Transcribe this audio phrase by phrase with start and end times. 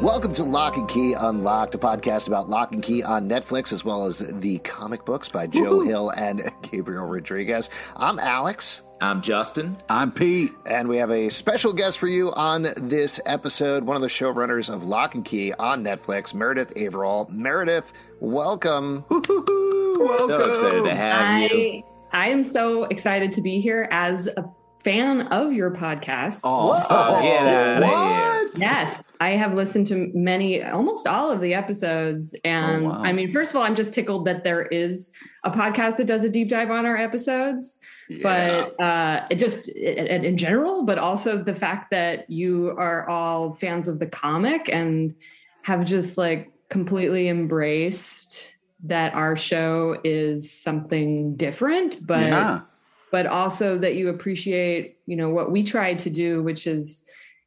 [0.00, 3.84] Welcome to Locke and Key Unlocked, a podcast about Locke and Key on Netflix, as
[3.84, 5.82] well as the comic books by Joe Woo-hoo.
[5.82, 7.68] Hill and Gabriel Rodriguez.
[7.96, 8.80] I'm Alex.
[9.02, 9.76] I'm Justin.
[9.90, 10.52] I'm Pete.
[10.64, 14.72] And we have a special guest for you on this episode, one of the showrunners
[14.72, 17.28] of Locke and Key on Netflix, Meredith Averill.
[17.30, 19.04] Meredith, welcome.
[19.10, 19.28] welcome.
[19.28, 21.82] So excited to have I, you.
[22.12, 24.50] I am so excited to be here as a
[24.82, 26.40] fan of your podcast.
[26.44, 27.80] Oh, oh yeah.
[27.80, 28.58] What?
[28.58, 29.04] Yes.
[29.20, 32.34] I have listened to many, almost all of the episodes.
[32.44, 33.02] And oh, wow.
[33.02, 35.10] I mean, first of all, I'm just tickled that there is
[35.44, 37.78] a podcast that does a deep dive on our episodes
[38.22, 43.54] but uh, it just it, in general, but also the fact that you are all
[43.54, 45.14] fans of the comic and
[45.62, 52.60] have just like completely embraced that our show is something different, but yeah.
[53.10, 57.04] But also that you appreciate, you know, what we tried to do, which is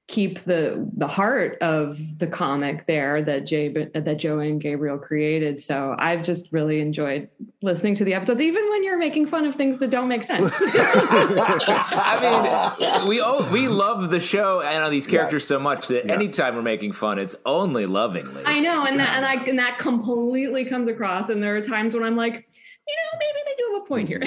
[0.08, 5.62] keep the the heart of the comic there that Jay that Joe and Gabriel created.
[5.62, 7.30] So I've just really enjoyed
[7.62, 10.54] listening to the episodes, even when you're making fun of things that don't make sense.
[10.62, 15.56] I mean, we oh, we love the show and all these characters yeah.
[15.56, 16.14] so much that yeah.
[16.14, 18.44] anytime we're making fun, it's only lovingly.
[18.46, 21.30] I know, and that and I and that completely comes across.
[21.30, 22.46] And there are times when I'm like
[22.86, 24.20] you know, maybe they do have a point here.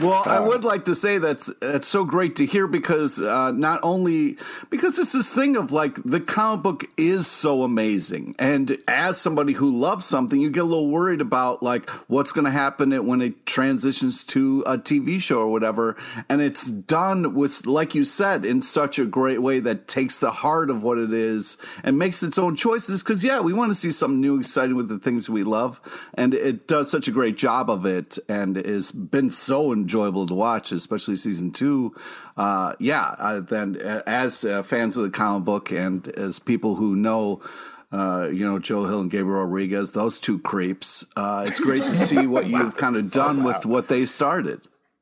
[0.00, 3.80] well, I would like to say that's it's so great to hear because uh, not
[3.82, 4.36] only
[4.70, 9.54] because it's this thing of like the comic book is so amazing, and as somebody
[9.54, 13.22] who loves something, you get a little worried about like what's going to happen when
[13.22, 15.96] it transitions to a TV show or whatever,
[16.28, 20.30] and it's done with like you said in such a great way that takes the
[20.30, 23.02] heart of what it is and makes its own choices.
[23.02, 25.80] Because yeah, we want to see something new, exciting with the things we love,
[26.14, 30.34] and it does such a great job of it and has been so enjoyable to
[30.34, 31.94] watch, especially season two.
[32.36, 36.94] Uh, yeah, uh, then as uh, fans of the comic book and as people who
[36.94, 37.42] know.
[37.90, 41.06] Uh, you know, Joe Hill and Gabriel Rodriguez, those two creeps.
[41.16, 44.60] Uh, it's great to see what you've kind of done with what they started.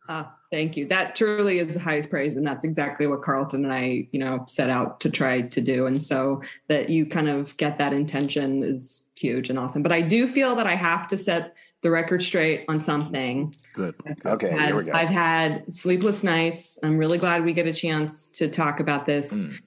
[0.09, 0.23] Uh,
[0.53, 0.87] thank you.
[0.87, 2.37] That truly is the highest praise.
[2.37, 5.87] And that's exactly what Carlton and I, you know, set out to try to do.
[5.87, 9.83] And so that you kind of get that intention is huge and awesome.
[9.83, 13.55] But I do feel that I have to set the record straight on something.
[13.73, 13.95] Good.
[14.25, 14.93] okay, had, here we go.
[14.93, 16.79] I've had sleepless nights.
[16.83, 19.35] I'm really glad we get a chance to talk about this.
[19.35, 19.59] Mm.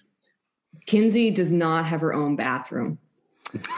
[0.86, 2.98] Kinsey does not have her own bathroom.
[3.54, 3.60] Oh,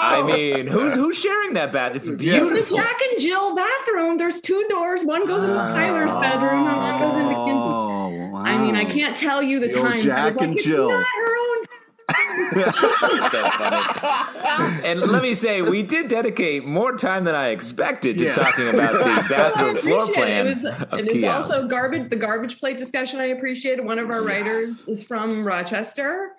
[0.00, 1.94] I mean, who's who's sharing that bath?
[1.94, 2.56] It's beautiful.
[2.56, 4.18] It's the Jack and Jill bathroom.
[4.18, 5.04] There's two doors.
[5.04, 8.01] One goes into Tyler's bedroom, and one goes into Kinsey.
[8.42, 8.48] Wow.
[8.48, 9.98] I mean, I can't tell you the, the time.
[9.98, 10.90] Jack like, and Jill.
[10.90, 11.66] Not her own
[13.30, 14.28] so funny.
[14.84, 18.32] And let me say, we did dedicate more time than I expected to yeah.
[18.32, 20.46] talking about the bathroom floor plan.
[20.46, 22.10] It, was, of and it's also garbage.
[22.10, 23.84] The garbage plate discussion I appreciated.
[23.84, 24.26] One of our yes.
[24.26, 26.32] writers is from Rochester.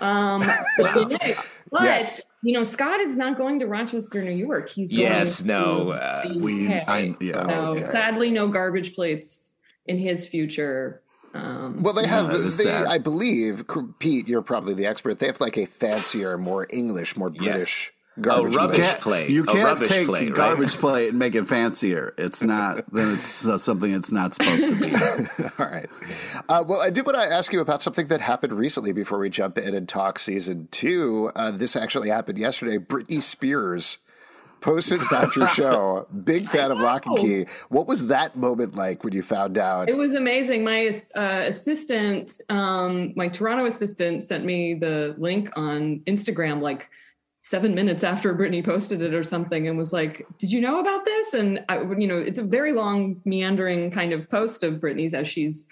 [0.00, 0.48] Um,
[0.78, 1.12] but
[1.72, 2.22] yes.
[2.42, 4.70] you know, Scott is not going to Rochester, New York.
[4.70, 7.84] He's going yes, no, uh, we, I, yeah, so okay.
[7.84, 9.50] sadly, no garbage plates
[9.86, 11.02] in his future
[11.34, 13.64] um, well, they have, they, I believe,
[13.98, 15.18] Pete, you're probably the expert.
[15.18, 17.92] They have like a fancier, more English, more British.
[17.92, 17.94] Yes.
[18.20, 19.30] Garbage a rubbish plate.
[19.30, 20.80] You can't take plate, garbage right?
[20.80, 22.14] plate and make it fancier.
[22.18, 22.84] It's not.
[22.92, 24.92] then it's uh, something it's not supposed to be.
[25.58, 25.88] All right.
[26.48, 29.30] Uh, well, I did want to ask you about something that happened recently before we
[29.30, 31.30] jump in and talk season two.
[31.36, 32.78] Uh, this actually happened yesterday.
[32.78, 33.98] Britney Spears
[34.60, 36.06] posted about your show.
[36.24, 37.46] Big fan of Locke and Key.
[37.68, 39.88] What was that moment like when you found out?
[39.88, 40.64] It was amazing.
[40.64, 46.88] My uh, assistant, um, my Toronto assistant, sent me the link on Instagram like
[47.40, 51.04] seven minutes after Britney posted it or something, and was like, "Did you know about
[51.04, 55.14] this?" And I, you know, it's a very long, meandering kind of post of Britney's
[55.14, 55.64] as she's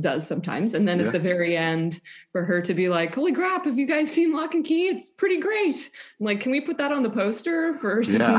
[0.00, 0.74] does sometimes.
[0.74, 1.06] And then yeah.
[1.06, 2.00] at the very end,
[2.32, 3.64] for her to be like, "Holy crap!
[3.64, 4.88] Have you guys seen Locke and Key?
[4.88, 5.90] It's pretty great."
[6.20, 8.38] I'm like, "Can we put that on the poster for?" Yeah.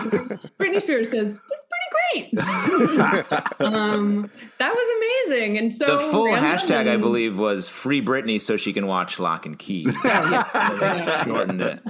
[0.59, 1.65] Britney Spears says it's
[2.13, 2.39] pretty great.
[3.59, 5.57] um, that was amazing.
[5.57, 9.19] And so the full hashtag, and, I believe, was "Free Britney" so she can watch
[9.19, 9.88] Locke and Key.
[9.88, 11.24] Oh, yeah.
[11.24, 11.81] shortened it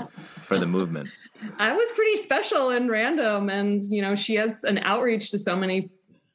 [0.42, 1.10] for the movement.
[1.58, 5.56] I was pretty special and random, and you know, she has an outreach to so
[5.56, 5.90] many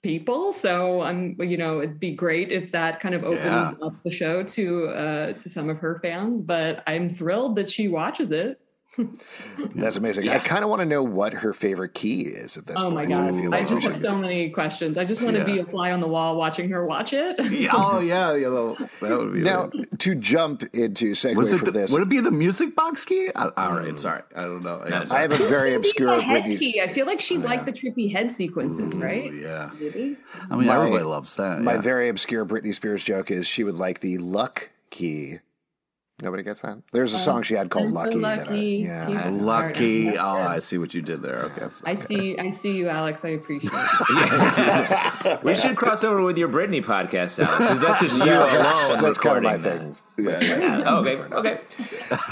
[0.05, 0.53] people.
[0.53, 3.73] So I'm, you know, it'd be great if that kind of opens yeah.
[3.83, 6.43] up the show to uh, to some of her fans.
[6.43, 8.61] But I'm thrilled that she watches it.
[9.75, 10.25] That's amazing.
[10.25, 10.35] Yeah.
[10.35, 13.13] I kind of want to know what her favorite key is at this oh point.
[13.15, 13.35] Oh my god!
[13.35, 14.97] I, like I just have so many questions.
[14.97, 15.45] I just want yeah.
[15.45, 17.37] to be a fly on the wall watching her watch it.
[17.73, 21.93] oh yeah, yeah, that would be now to jump into segue for the, this.
[21.93, 23.31] Would it be the music box key?
[23.35, 23.99] all right, mm.
[23.99, 24.83] sorry, I don't know.
[24.89, 26.81] Yeah, I have a very obscure head key.
[26.81, 29.33] I feel like she'd oh, like the trippy head sequences, Ooh, right?
[29.33, 29.71] Yeah.
[29.79, 30.17] Maybe?
[30.51, 31.61] I mean, my, everybody loves that.
[31.61, 35.41] My very obscure Britney Spears joke is she would like the luck key
[36.23, 36.79] Nobody gets that.
[36.93, 38.89] There's a song she had called "Lucky." lucky.
[38.89, 40.17] I, yeah, lucky.
[40.17, 41.51] Oh, I see what you did there.
[41.57, 42.39] Okay, I see.
[42.39, 43.25] I see you, Alex.
[43.25, 45.43] I appreciate it.
[45.45, 47.83] we should cross over with your Britney podcast, Alex.
[47.83, 49.03] That's just you yeah, alone.
[49.03, 49.97] That's kind of my thing.
[50.17, 50.83] Yeah, yeah.
[50.87, 51.17] Oh, okay.
[51.21, 51.61] Okay.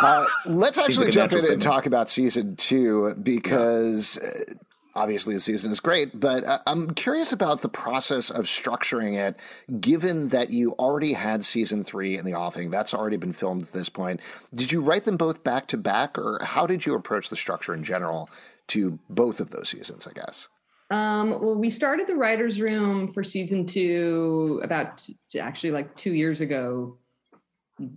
[0.01, 4.55] Uh, let's actually jump in and talk about season two because uh,
[4.95, 9.37] obviously the season is great, but uh, I'm curious about the process of structuring it,
[9.81, 12.71] given that you already had season three in the offing.
[12.71, 14.21] That's already been filmed at this point.
[14.55, 17.75] Did you write them both back to back, or how did you approach the structure
[17.75, 18.29] in general
[18.69, 20.49] to both of those seasons, I guess?
[20.91, 25.09] Um, well, we started the writer's room for season two about
[25.41, 26.99] actually like two years ago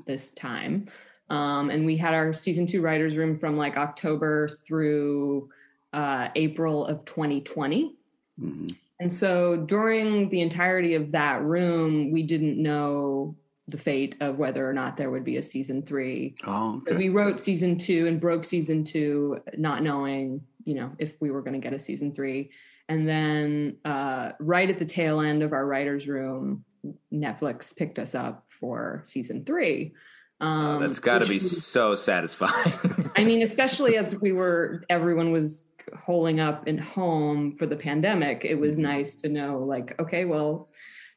[0.08, 0.88] this time.
[1.30, 5.50] Um, and we had our season two writer's room from like October through
[5.96, 7.96] uh, April of 2020.
[8.40, 8.68] Mm-hmm.
[9.00, 13.36] And so during the entirety of that room, we didn't know
[13.68, 16.36] the fate of whether or not there would be a season three.
[16.46, 16.96] Oh, okay.
[16.96, 21.42] we wrote season two and broke season two, not knowing, you know, if we were
[21.42, 22.52] going to get a season three.
[22.88, 26.64] And then uh, right at the tail end of our writer's room,
[27.12, 29.94] Netflix picked us up for season three.
[30.42, 33.12] Um, oh, that's got to be was, so satisfying.
[33.16, 35.64] I mean, especially as we were, everyone was
[35.98, 38.84] holding up in home for the pandemic, it was mm-hmm.
[38.84, 40.70] nice to know, like, okay, well,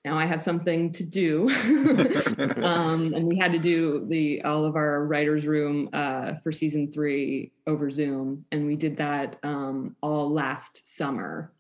[0.05, 1.51] now I have something to do.
[2.63, 6.93] um, and we had to do the all of our writers' room uh, for season
[6.93, 11.53] three over Zoom, and we did that um, all last summer.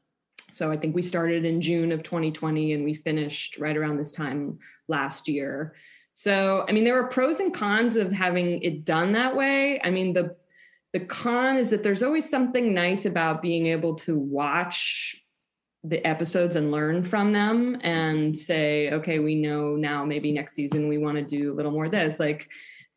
[0.52, 4.12] So I think we started in June of 2020, and we finished right around this
[4.12, 5.74] time last year.
[6.14, 9.80] So I mean, there were pros and cons of having it done that way.
[9.82, 10.36] I mean, the
[10.92, 15.16] the con is that there's always something nice about being able to watch
[15.84, 20.88] the episodes and learn from them and say okay we know now maybe next season
[20.88, 22.18] we want to do a little more of this.
[22.18, 22.48] Like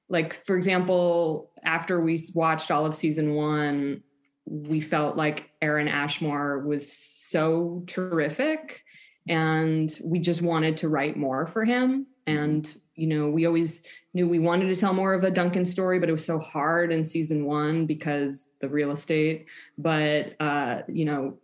[0.09, 4.03] like for example after we watched all of season one
[4.45, 8.81] we felt like aaron ashmore was so terrific
[9.29, 13.81] and we just wanted to write more for him and you know we always
[14.13, 16.91] knew we wanted to tell more of a duncan story but it was so hard
[16.91, 19.45] in season one because the real estate
[19.77, 21.37] but uh you know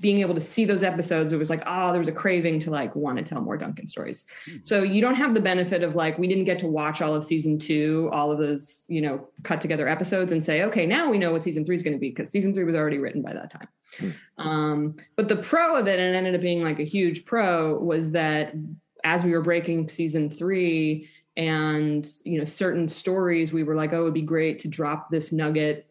[0.00, 2.70] being able to see those episodes it was like oh there was a craving to
[2.70, 4.58] like want to tell more duncan stories mm-hmm.
[4.62, 7.22] so you don't have the benefit of like we didn't get to watch all of
[7.22, 11.18] season two all of those you know cut together episodes and say okay now we
[11.18, 13.34] know what season three is going to be because season three was already written by
[13.34, 13.68] that time
[13.98, 14.48] mm-hmm.
[14.48, 17.78] um, but the pro of it and it ended up being like a huge pro
[17.78, 18.54] was that
[19.08, 24.00] as we were breaking season three and you know certain stories we were like oh
[24.00, 25.88] it would be great to drop this nugget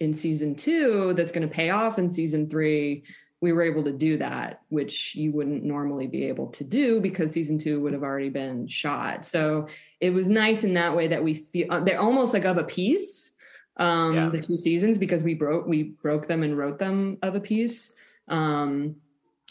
[0.00, 3.04] in season two that's going to pay off in season three.
[3.42, 7.32] We were able to do that which you wouldn't normally be able to do because
[7.32, 9.24] season two would have already been shot.
[9.24, 9.68] So
[10.00, 12.64] it was nice in that way that we feel uh, they're almost like of a
[12.64, 13.32] piece
[13.76, 14.28] um yeah.
[14.28, 17.92] the two seasons because we broke we broke them and wrote them of a piece.
[18.28, 18.96] Um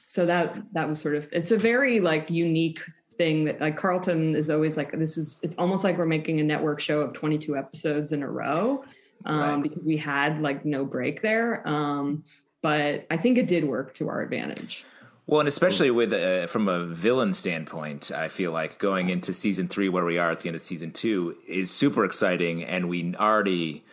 [0.09, 2.79] so that that was sort of it's a very like unique
[3.15, 6.43] thing that like Carlton is always like this is it's almost like we're making a
[6.43, 8.83] network show of 22 episodes in a row
[9.25, 9.63] um, right.
[9.63, 12.23] because we had like no break there um,
[12.63, 14.83] but I think it did work to our advantage.
[15.27, 19.67] Well, and especially with uh, from a villain standpoint, I feel like going into season
[19.67, 23.15] three, where we are at the end of season two, is super exciting, and we
[23.15, 23.83] already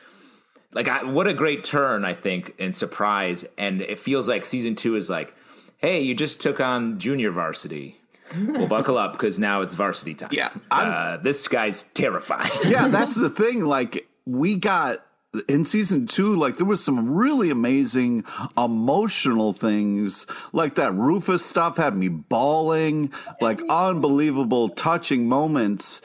[0.73, 4.75] like I, what a great turn I think and surprise, and it feels like season
[4.75, 5.35] two is like
[5.79, 7.99] hey, you just took on junior varsity.
[8.37, 10.31] well, buckle up because now it's varsity time.
[10.33, 12.51] Yeah, uh, this guy's terrifying.
[12.67, 13.65] yeah, that's the thing.
[13.65, 15.05] Like we got
[15.49, 18.25] in season two, like there was some really amazing
[18.57, 26.01] emotional things, like that Rufus stuff had me bawling, like unbelievable, touching moments.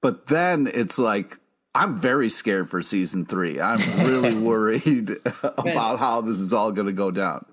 [0.00, 1.36] But then it's like
[1.74, 3.60] I'm very scared for season three.
[3.60, 7.44] I'm really worried about how this is all going to go down.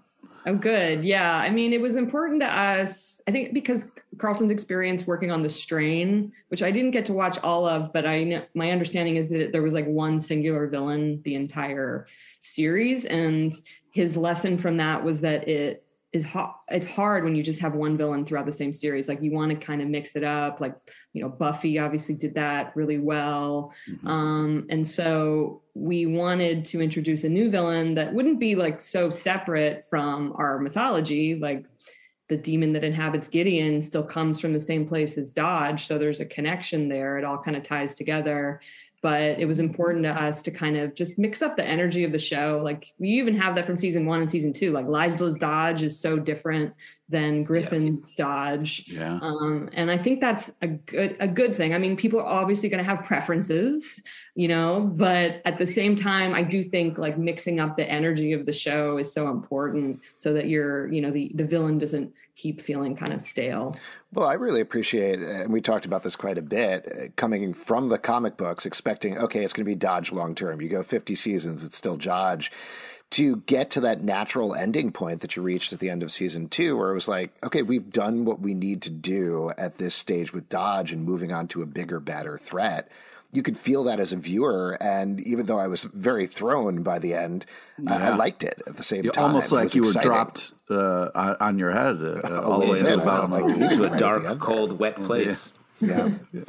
[0.45, 1.05] Oh, good.
[1.05, 1.35] Yeah.
[1.35, 5.49] I mean, it was important to us, I think, because Carlton's experience working on The
[5.49, 9.29] Strain, which I didn't get to watch all of, but I know my understanding is
[9.29, 12.07] that there was like one singular villain the entire
[12.41, 13.05] series.
[13.05, 13.53] And
[13.91, 17.73] his lesson from that was that it is ho- it's hard when you just have
[17.73, 19.07] one villain throughout the same series.
[19.07, 20.59] Like you want to kind of mix it up.
[20.59, 20.75] Like
[21.13, 24.07] you know, Buffy obviously did that really well, mm-hmm.
[24.07, 29.09] um, and so we wanted to introduce a new villain that wouldn't be like so
[29.09, 31.35] separate from our mythology.
[31.35, 31.65] Like
[32.27, 36.19] the demon that inhabits Gideon still comes from the same place as Dodge, so there's
[36.19, 37.17] a connection there.
[37.17, 38.59] It all kind of ties together
[39.01, 42.11] but it was important to us to kind of just mix up the energy of
[42.11, 42.61] the show.
[42.63, 44.71] Like we even have that from season one and season two.
[44.71, 46.73] Like Laysla's Dodge is so different
[47.09, 48.25] than Griffin's yeah.
[48.25, 48.85] Dodge.
[48.87, 49.19] Yeah.
[49.21, 51.73] Um, and I think that's a good a good thing.
[51.73, 54.01] I mean, people are obviously going to have preferences,
[54.35, 58.31] you know, but at the same time, I do think like mixing up the energy
[58.31, 62.13] of the show is so important so that you're, you know, the the villain doesn't
[62.35, 63.75] keep feeling kind of stale.
[64.13, 67.89] Well, I really appreciate, and we talked about this quite a bit, uh, coming from
[67.89, 70.61] the comic books, expecting, okay, it's going to be Dodge long term.
[70.61, 72.51] You go 50 seasons, it's still Dodge.
[73.11, 76.47] To get to that natural ending point that you reached at the end of season
[76.47, 79.93] two, where it was like, okay, we've done what we need to do at this
[79.93, 82.89] stage with Dodge and moving on to a bigger, better threat
[83.31, 84.77] you could feel that as a viewer.
[84.81, 87.45] And even though I was very thrown by the end,
[87.81, 87.93] yeah.
[87.93, 89.25] I, I, liked it at the same you time.
[89.25, 90.09] Almost like you exciting.
[90.09, 93.91] were dropped uh, on your head uh, all the way into the bottom, like into
[93.91, 95.51] a dark, cold, wet place.
[95.79, 96.09] yeah.
[96.31, 96.41] yeah.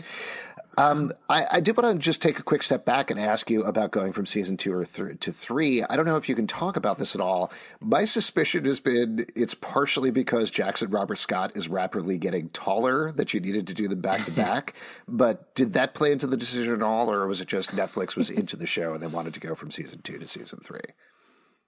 [0.78, 3.62] Um, I, I, did want to just take a quick step back and ask you
[3.64, 5.82] about going from season two or th- to three.
[5.82, 7.52] I don't know if you can talk about this at all.
[7.80, 13.34] My suspicion has been it's partially because Jackson Robert Scott is rapidly getting taller that
[13.34, 14.74] you needed to do them back to back.
[15.06, 18.30] But did that play into the decision at all, or was it just Netflix was
[18.30, 20.80] into the show and they wanted to go from season two to season three?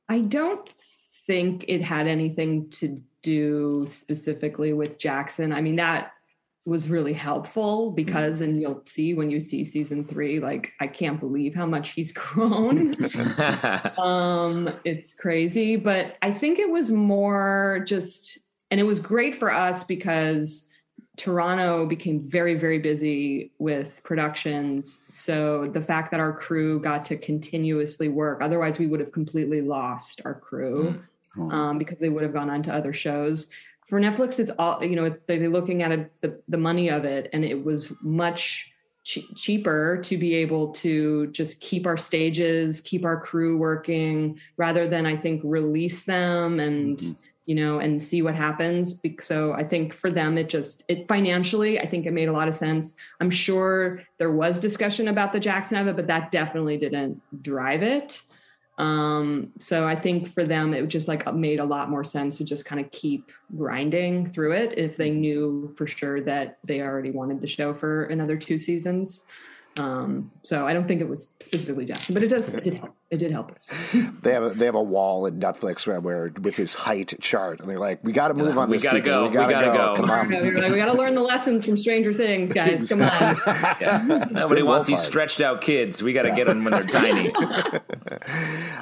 [0.08, 0.66] I don't
[1.26, 5.52] think it had anything to do specifically with Jackson.
[5.52, 6.12] I mean that
[6.66, 11.20] was really helpful because and you'll see when you see season three like i can't
[11.20, 12.94] believe how much he's grown.
[13.98, 18.38] Um it's crazy but i think it was more just
[18.70, 20.64] and it was great for us because
[21.16, 24.98] toronto became very very busy with productions.
[25.08, 29.60] So the fact that our crew got to continuously work otherwise we would have completely
[29.60, 31.00] lost our crew
[31.36, 31.52] mm.
[31.52, 33.48] um, because they would have gone on to other shows
[33.86, 35.04] for Netflix, it's all you know.
[35.04, 38.70] It's they're looking at it, the the money of it, and it was much
[39.04, 45.04] cheaper to be able to just keep our stages, keep our crew working, rather than
[45.04, 47.12] I think release them and mm-hmm.
[47.44, 48.98] you know and see what happens.
[49.20, 52.48] So I think for them, it just it financially, I think it made a lot
[52.48, 52.94] of sense.
[53.20, 57.82] I'm sure there was discussion about the Jackson of it, but that definitely didn't drive
[57.82, 58.22] it.
[58.76, 62.44] Um, so I think for them, it just like made a lot more sense to
[62.44, 67.10] just kind of keep grinding through it if they knew for sure that they already
[67.10, 69.24] wanted the show for another two seasons.
[69.76, 73.32] Um, so I don't think it was specifically Jackson, but it does it, it did
[73.32, 73.68] help us.
[74.22, 77.58] they have a, they have a wall in Netflix where, where with his height chart,
[77.58, 78.70] and they're like, "We got to move on.
[78.70, 79.26] We got to go.
[79.26, 79.96] We got to go.
[79.96, 79.96] go.
[79.96, 80.30] Come on.
[80.54, 82.88] like, we got to learn the lessons from Stranger Things, guys.
[82.88, 83.36] Come on.
[83.80, 84.26] yeah.
[84.30, 86.02] Nobody wants these stretched out kids.
[86.02, 87.32] We got to get them when they're tiny.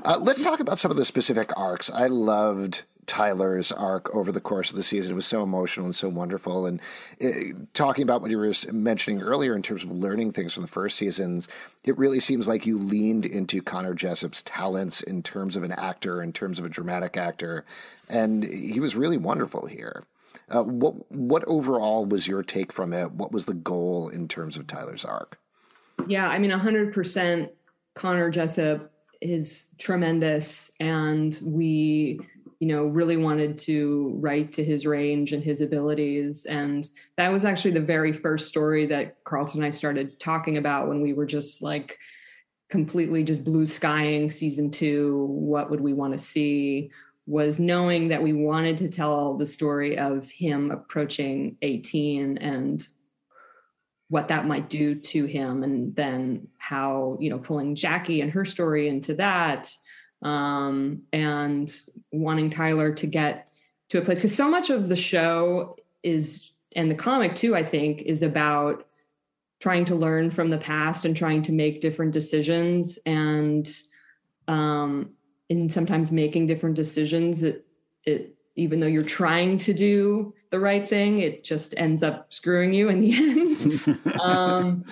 [0.05, 1.91] Uh, let's talk about some of the specific arcs.
[1.91, 5.13] I loved Tyler's arc over the course of the season.
[5.13, 6.67] It was so emotional and so wonderful.
[6.67, 6.81] And
[7.19, 10.63] it, uh, talking about what you were mentioning earlier in terms of learning things from
[10.63, 11.49] the first seasons,
[11.85, 16.23] it really seems like you leaned into Connor Jessup's talents in terms of an actor,
[16.23, 17.65] in terms of a dramatic actor,
[18.09, 20.05] and he was really wonderful here.
[20.49, 23.11] Uh, what what overall was your take from it?
[23.13, 25.39] What was the goal in terms of Tyler's arc?
[26.07, 27.51] Yeah, I mean, hundred percent.
[27.95, 28.92] Connor Jessup
[29.23, 32.21] is tremendous, and we
[32.63, 36.47] you know, really wanted to write to his range and his abilities.
[36.47, 40.87] And that was actually the very first story that Carlton and I started talking about
[40.87, 41.99] when we were just like
[42.71, 45.27] completely just blue skying season two.
[45.29, 46.93] What would we want to see?
[47.27, 52.87] Was knowing that we wanted to tell the story of him approaching 18 and
[54.13, 58.45] what that might do to him and then how you know pulling jackie and her
[58.45, 59.75] story into that
[60.23, 61.75] um, and
[62.13, 63.49] wanting Tyler to get
[63.89, 64.19] to a place.
[64.19, 68.87] Because so much of the show is and the comic too i think is about
[69.61, 73.77] trying to learn from the past and trying to make different decisions and
[74.49, 75.11] um
[75.51, 77.65] and sometimes making different decisions it
[78.05, 82.73] it even though you're trying to do the right thing it just ends up screwing
[82.73, 83.13] you in the
[84.05, 84.85] end um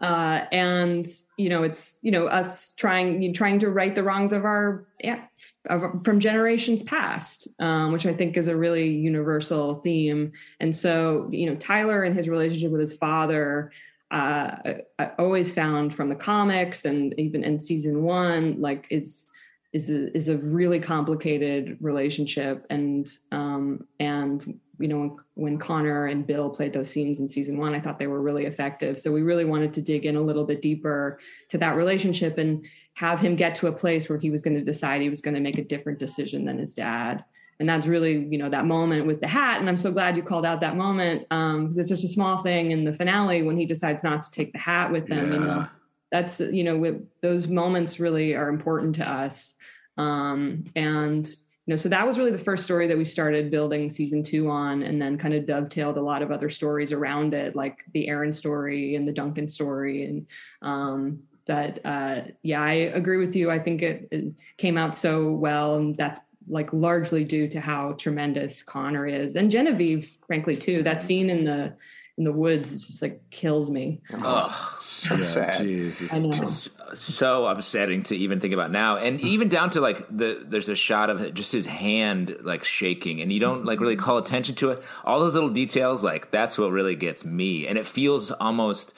[0.00, 1.06] uh, and
[1.36, 5.22] you know, it's you know us trying trying to right the wrongs of our yeah,
[5.68, 10.32] of, from generations past, um, which I think is a really universal theme.
[10.60, 13.72] And so, you know, Tyler and his relationship with his father.
[14.10, 19.26] Uh, I, I always found from the comics and even in season one, like is
[19.72, 22.66] is a, is a really complicated relationship.
[22.70, 27.58] And um, and you know when, when Connor and Bill played those scenes in season
[27.58, 28.98] one I thought they were really effective.
[28.98, 31.18] So we really wanted to dig in a little bit deeper
[31.50, 34.64] to that relationship and have him get to a place where he was going to
[34.64, 37.24] decide he was going to make a different decision than his dad.
[37.60, 39.60] And that's really you know that moment with the hat.
[39.60, 42.38] And i'm so glad you called out that moment because um, it's just a small
[42.38, 45.34] thing in the finale when he decides not to take the hat with them yeah.
[45.34, 45.66] you know.
[46.10, 49.54] That's you know those moments really are important to us
[49.98, 53.90] um, and you know so that was really the first story that we started building
[53.90, 57.54] season two on and then kind of dovetailed a lot of other stories around it
[57.54, 60.06] like the aaron story and the duncan story.
[60.06, 60.26] And
[60.62, 63.50] um, that uh, yeah i agree with you.
[63.50, 67.92] I think it, it came out so well and that's like largely due to how
[67.92, 70.82] tremendous connor is and genevieve frankly too.
[70.82, 71.74] That scene in the
[72.18, 74.02] in the woods it just like kills me.
[74.20, 75.62] Oh, so yeah, sad.
[75.62, 76.12] Jesus.
[76.12, 76.30] I know.
[76.30, 80.68] It's so upsetting to even think about now, and even down to like the there's
[80.68, 84.56] a shot of just his hand like shaking, and you don't like really call attention
[84.56, 84.82] to it.
[85.04, 88.92] All those little details, like that's what really gets me, and it feels almost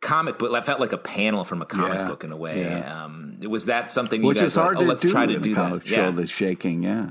[0.00, 0.52] comic book.
[0.52, 2.60] I felt like a panel from a comic yeah, book in a way.
[2.62, 3.04] Yeah.
[3.04, 5.86] Um, was that something which is hard like, oh, to do try to do that?
[5.86, 6.10] Show yeah.
[6.10, 7.10] the shaking, yeah.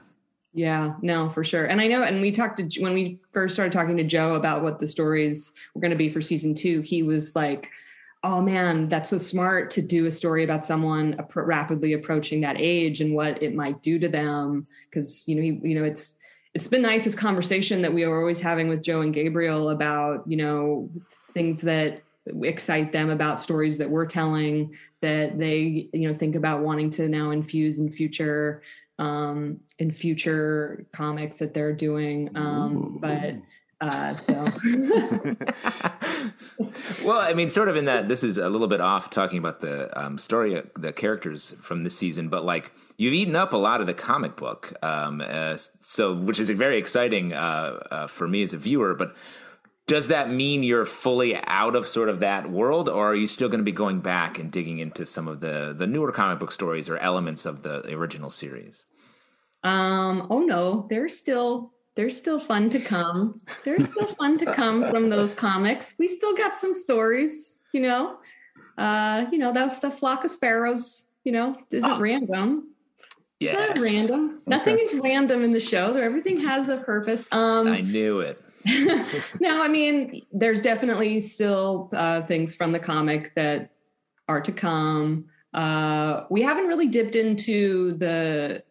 [0.54, 1.66] Yeah, no, for sure.
[1.66, 4.62] And I know, and we talked to when we first started talking to Joe about
[4.62, 6.82] what the stories were going to be for season two.
[6.82, 7.70] He was like,
[8.24, 13.02] "Oh man, that's so smart to do a story about someone rapidly approaching that age
[13.02, 16.14] and what it might do to them." Because you know, he, you know, it's
[16.54, 20.24] it's been nice this conversation that we are always having with Joe and Gabriel about
[20.28, 20.88] you know
[21.34, 22.04] things that
[22.44, 27.10] excite them about stories that we're telling that they you know think about wanting to
[27.10, 28.62] now infuse in future
[29.00, 32.30] um, in future comics that they're doing.
[32.36, 33.36] Um, but
[33.82, 34.34] uh, so.
[37.04, 39.60] well, I mean, sort of in that this is a little bit off talking about
[39.60, 43.82] the um, story, the characters from this season, but like you've eaten up a lot
[43.82, 48.42] of the comic book, um, uh, so which is very exciting uh, uh, for me
[48.42, 48.94] as a viewer.
[48.94, 49.16] But
[49.88, 53.50] does that mean you're fully out of sort of that world, or are you still
[53.50, 56.52] going to be going back and digging into some of the the newer comic book
[56.52, 58.86] stories or elements of the original series?
[59.64, 63.40] Um, oh no, they're still they're still fun to come.
[63.66, 65.94] They're still fun to come from those comics.
[66.00, 68.18] We still got some stories, you know.
[68.78, 72.00] Uh, you know, the the flock of sparrows, you know, isn't oh.
[72.00, 72.70] random.
[73.40, 73.54] Yeah.
[73.54, 74.36] Not random.
[74.36, 74.44] Okay.
[74.48, 75.94] Nothing is random in the show.
[75.96, 77.28] Everything has a purpose.
[77.34, 78.42] Um I knew it.
[79.40, 83.72] no, I mean, there's definitely still uh, things from the comic that
[84.28, 85.26] are to come.
[85.54, 88.64] Uh, we haven't really dipped into the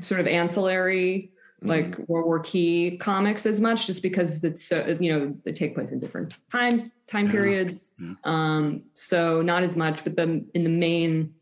[0.00, 1.68] sort of ancillary mm-hmm.
[1.68, 5.74] like World War Key comics as much, just because it's so you know they take
[5.74, 7.90] place in different time time periods.
[7.98, 8.14] Yeah.
[8.24, 11.34] Um, so not as much, but the in the main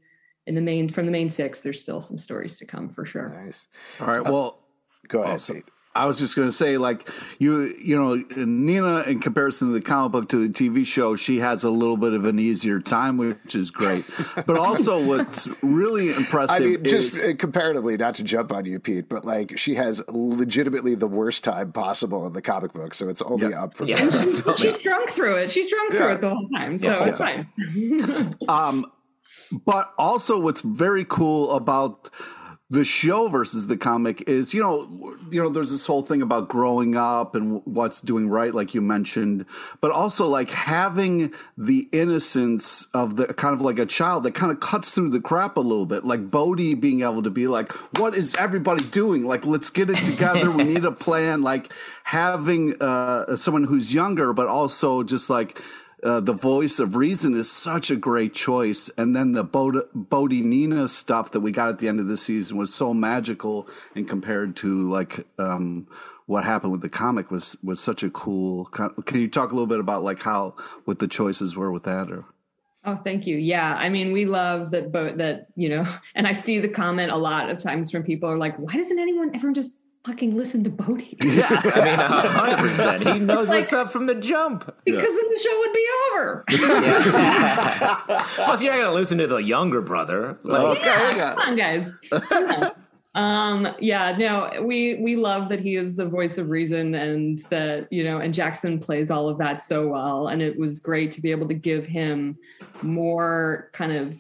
[0.46, 3.28] in the main from the main six, there's still some stories to come for sure.
[3.44, 3.68] Nice.
[4.00, 4.24] All right.
[4.24, 5.40] Well, uh, go ahead.
[5.48, 5.60] Oh,
[5.92, 9.80] I was just going to say, like you, you know, Nina, in comparison to the
[9.80, 13.16] comic book to the TV show, she has a little bit of an easier time,
[13.16, 14.04] which is great.
[14.46, 18.78] but also, what's really impressive, I mean, just is, comparatively, not to jump on you,
[18.78, 23.08] Pete, but like she has legitimately the worst time possible in the comic book, so
[23.08, 23.64] it's only yeah.
[23.64, 24.04] up from yeah.
[24.04, 24.30] there.
[24.58, 25.50] She's drunk through it.
[25.50, 25.98] She's drunk yeah.
[25.98, 27.04] through it the whole time, so yeah.
[27.08, 28.36] it's fine.
[28.48, 28.86] um,
[29.66, 32.10] but also, what's very cool about
[32.70, 36.48] the show versus the comic is you know you know there's this whole thing about
[36.48, 39.44] growing up and what's doing right like you mentioned
[39.80, 44.52] but also like having the innocence of the kind of like a child that kind
[44.52, 47.72] of cuts through the crap a little bit like Bode being able to be like
[47.98, 49.24] what is everybody doing?
[49.24, 50.50] Like let's get it together.
[50.50, 51.42] We need a plan.
[51.42, 51.72] Like
[52.04, 55.60] having uh someone who's younger but also just like
[56.02, 58.88] uh, the voice of reason is such a great choice.
[58.96, 62.16] And then the Bode, Bode Nina stuff that we got at the end of the
[62.16, 65.86] season was so magical and compared to like, um,
[66.26, 69.66] what happened with the comic was, was such a cool, can you talk a little
[69.66, 72.24] bit about like how, what the choices were with that or?
[72.84, 73.36] Oh, thank you.
[73.36, 73.74] Yeah.
[73.74, 77.16] I mean, we love that, but that, you know, and I see the comment a
[77.16, 79.72] lot of times from people are like, why doesn't anyone ever just
[80.04, 81.06] fucking listen to Bode.
[81.22, 83.08] Yeah, I mean, hundred percent.
[83.08, 84.64] He knows like, what's up from the jump.
[84.84, 85.06] Because yeah.
[85.06, 86.44] then the show would be over.
[86.50, 88.22] Yeah.
[88.34, 90.38] Plus, you're not gonna listen to the younger brother.
[90.42, 91.98] Like, okay, yeah, come on, guys.
[93.14, 97.92] Um, yeah, no, we we love that he is the voice of reason and that,
[97.92, 100.28] you know, and Jackson plays all of that so well.
[100.28, 102.38] And it was great to be able to give him
[102.82, 104.16] more kind of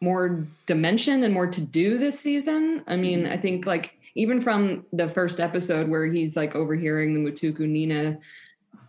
[0.00, 2.82] more dimension and more to do this season.
[2.86, 7.30] I mean, I think like even from the first episode where he's like overhearing the
[7.30, 8.18] Mutuku Nina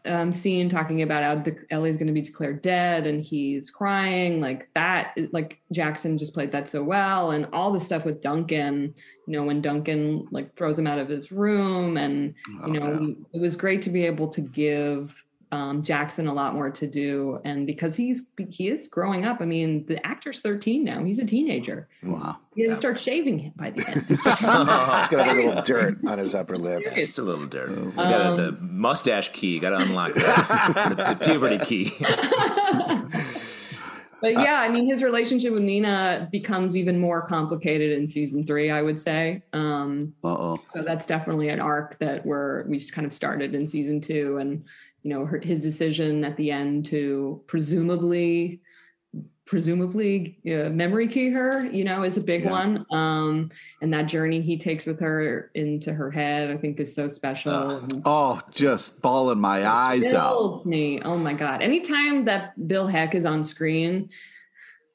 [0.05, 4.69] um, scene talking about how Ellie's going to be declared dead and he's crying like
[4.75, 5.15] that.
[5.31, 8.93] Like Jackson just played that so well, and all the stuff with Duncan.
[9.27, 13.01] You know, when Duncan like throws him out of his room, and you know, oh,
[13.01, 13.13] yeah.
[13.33, 15.22] it was great to be able to give
[15.53, 19.39] um, Jackson a lot more to do, and because he's he is growing up.
[19.39, 21.87] I mean, the actor's thirteen now; he's a teenager.
[22.01, 22.39] Wow!
[22.55, 22.73] He yeah.
[22.73, 24.05] start shaving him by the end.
[24.07, 26.81] he's got a little dirt on his upper lip.
[26.95, 27.69] Just a little dirt.
[27.69, 27.83] Oh.
[27.83, 29.59] You got um, the mustache key.
[29.59, 30.95] Got to unlock that.
[30.97, 31.93] the, the puberty key.
[34.21, 38.71] but yeah, I mean, his relationship with Nina becomes even more complicated in season three.
[38.71, 39.43] I would say.
[39.53, 40.57] Um, oh.
[40.65, 44.37] So that's definitely an arc that we're we just kind of started in season two,
[44.37, 44.63] and
[45.03, 48.61] you know her, his decision at the end to presumably
[49.45, 52.49] presumably uh, memory key her you know is a big yeah.
[52.51, 52.85] one.
[52.91, 57.07] Um and that journey he takes with her into her head i think is so
[57.07, 57.53] special.
[57.53, 60.65] Uh, oh just bawling my eyes out.
[60.65, 61.01] me.
[61.03, 61.61] Oh my god.
[61.61, 64.09] Anytime that bill heck is on screen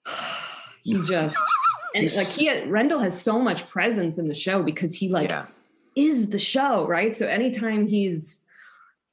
[0.83, 1.37] he just
[1.95, 5.29] and like he had, rendell has so much presence in the show because he like
[5.29, 5.47] yeah.
[5.95, 7.15] is the show right?
[7.15, 8.47] So anytime he's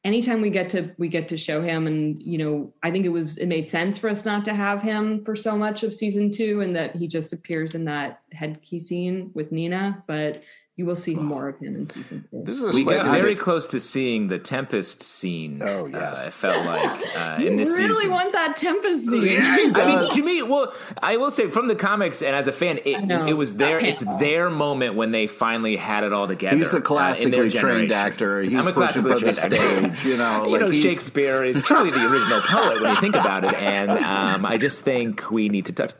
[0.06, 3.10] anytime we get to we get to show him and you know i think it
[3.10, 6.32] was it made sense for us not to have him for so much of season
[6.32, 10.44] two and that he just appears in that head key scene with nina but
[10.78, 12.44] you will see more of him in season two.
[12.44, 15.62] This is we got very close to seeing the Tempest scene.
[15.64, 17.84] Oh yes, uh, it felt like uh, in this scene.
[17.84, 18.12] You really season.
[18.12, 19.24] want that Tempest scene.
[19.24, 22.52] Yeah, I mean, to me, well, I will say from the comics and as a
[22.52, 26.58] fan, it, it was their it's their moment when they finally had it all together.
[26.58, 28.42] He's a uh, classically uh, trained actor.
[28.42, 30.04] He's I'm a pushing for the stage.
[30.04, 33.46] You know, you like know, Shakespeare is truly the original poet when you think about
[33.46, 35.94] it, and um, I just think we need to touch.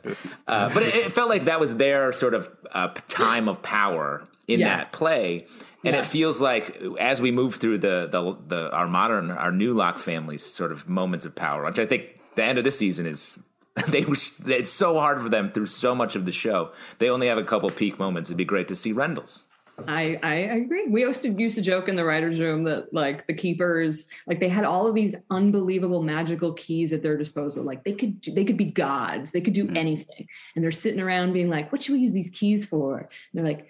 [0.46, 4.28] Uh, but it, it, felt like that was their sort of uh, time of power
[4.48, 4.90] in yes.
[4.90, 5.46] that play.
[5.84, 6.00] And yeah.
[6.00, 9.98] it feels like as we move through the, the the our modern our new Locke
[9.98, 13.38] families sort of moments of power, which I think the end of this season is
[13.88, 16.72] they it's so hard for them through so much of the show.
[16.98, 18.30] They only have a couple peak moments.
[18.30, 19.44] It'd be great to see Rendell's.
[19.86, 20.86] I, I agree.
[20.88, 24.40] We used to used to joke in the writers' room that like the keepers, like
[24.40, 27.62] they had all of these unbelievable magical keys at their disposal.
[27.62, 29.32] Like they could they could be gods.
[29.32, 30.26] They could do anything.
[30.54, 33.44] And they're sitting around being like, "What should we use these keys for?" And they're
[33.44, 33.68] like,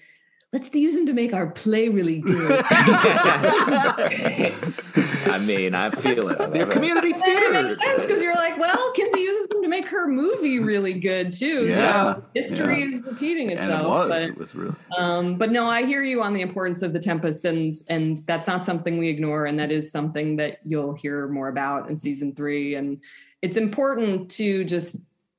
[0.53, 2.65] let's use them to make our play really good.
[5.27, 6.53] I mean, I feel it.
[6.53, 7.53] They're community theater.
[7.53, 10.95] It makes sense because you're like, well, Kinsey uses them to make her movie really
[10.95, 11.67] good too.
[11.67, 12.97] Yeah, so history yeah.
[12.97, 13.71] is repeating itself.
[13.71, 14.09] And it was.
[14.09, 14.75] But, it was really.
[14.97, 18.47] Um, but no, I hear you on the importance of the Tempest, and and that's
[18.47, 22.35] not something we ignore, and that is something that you'll hear more about in season
[22.35, 22.77] three.
[22.77, 23.01] And
[23.43, 24.97] it's important to just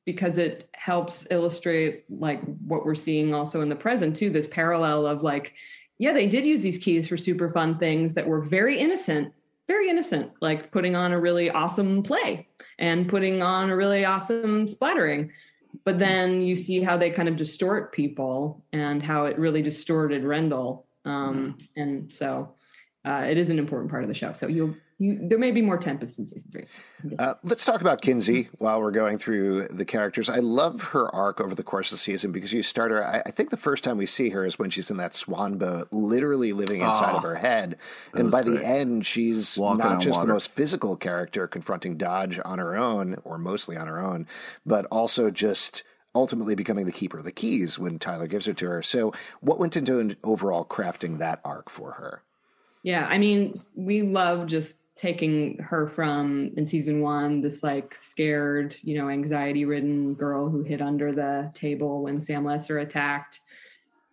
[0.07, 5.05] because it helps illustrate like what we're seeing also in the present too this parallel
[5.05, 5.53] of like
[5.99, 9.33] yeah they did use these keys for super fun things that were very innocent
[9.67, 12.47] very innocent like putting on a really awesome play
[12.79, 15.29] and putting on a really awesome splattering
[15.83, 20.23] but then you see how they kind of distort people and how it really distorted
[20.23, 21.67] rendell um, mm.
[21.75, 22.53] and so
[23.05, 25.61] uh, it is an important part of the show so you'll you, there may be
[25.61, 26.63] more Tempest in season three.
[27.19, 30.27] Uh, let's talk about Kinsey while we're going through the characters.
[30.27, 33.05] I love her arc over the course of the season because you start her.
[33.05, 35.59] I, I think the first time we see her is when she's in that swan
[35.59, 37.77] boat, literally living inside oh, of her head.
[38.13, 38.59] And by great.
[38.59, 40.27] the end, she's Walking not just water.
[40.27, 44.25] the most physical character confronting Dodge on her own, or mostly on her own,
[44.65, 45.83] but also just
[46.15, 48.81] ultimately becoming the keeper of the keys when Tyler gives it to her.
[48.81, 52.23] So, what went into overall crafting that arc for her?
[52.81, 58.75] Yeah, I mean, we love just taking her from in season one this like scared
[58.81, 63.41] you know anxiety ridden girl who hid under the table when sam lesser attacked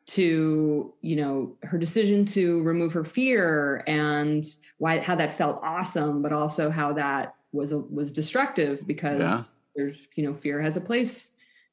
[0.06, 4.44] to you know her decision to remove her fear and
[4.76, 9.42] why how that felt awesome but also how that was a, was destructive because yeah.
[9.74, 11.30] there's you know fear has a place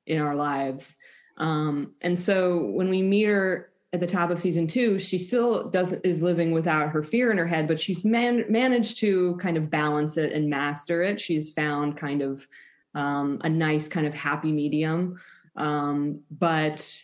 [0.08, 0.95] in our lives
[1.38, 5.69] um and so when we meet her at the top of season two, she still
[5.69, 9.58] doesn't is living without her fear in her head, but she's man, managed to kind
[9.58, 11.19] of balance it and master it.
[11.19, 12.47] She's found kind of
[12.95, 15.19] um, a nice kind of happy medium,
[15.58, 17.01] um, but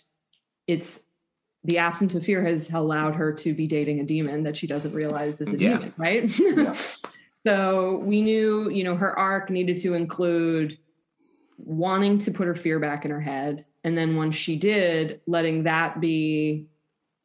[0.65, 0.99] it's
[1.65, 4.93] the absence of fear has allowed her to be dating a demon that she doesn't
[4.93, 5.77] realize is a yeah.
[5.77, 6.39] demon, right?
[6.39, 6.75] yeah.
[7.43, 10.79] So we knew, you know, her arc needed to include
[11.57, 15.63] wanting to put her fear back in her head and then once she did letting
[15.63, 16.65] that be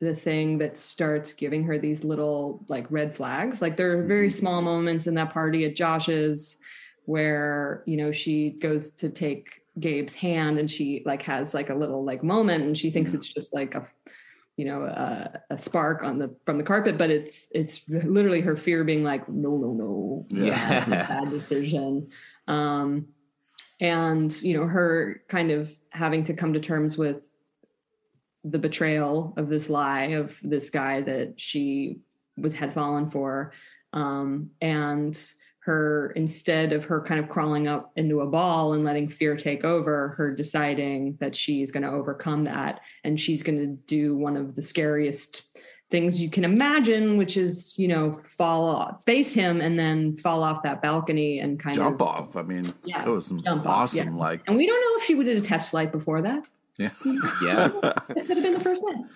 [0.02, 3.62] the thing that starts giving her these little like red flags.
[3.62, 4.36] Like there are very mm-hmm.
[4.36, 6.56] small moments in that party at Josh's
[7.04, 11.74] where, you know, she goes to take Gabe's hand and she like has like a
[11.74, 13.18] little like moment and she thinks mm-hmm.
[13.18, 13.86] it's just like a
[14.56, 18.54] you know a, a, spark on the from the carpet but it's it's literally her
[18.54, 22.06] fear being like no no no yeah bad decision
[22.48, 23.06] um
[23.80, 27.31] and you know her kind of having to come to terms with
[28.44, 31.98] the betrayal of this lie of this guy that she
[32.36, 33.52] was had fallen for
[33.92, 39.08] um, and her instead of her kind of crawling up into a ball and letting
[39.08, 43.66] fear take over her deciding that she's going to overcome that and she's going to
[43.86, 45.42] do one of the scariest
[45.92, 50.42] things you can imagine which is you know fall off face him and then fall
[50.42, 53.68] off that balcony and kind jump of jump off i mean yeah, it was awesome
[53.68, 54.10] off, yeah.
[54.10, 56.44] like and we don't know if she would did a test flight before that
[56.82, 56.90] yeah.
[57.42, 57.70] Yeah.
[58.10, 59.08] it could have been the first one.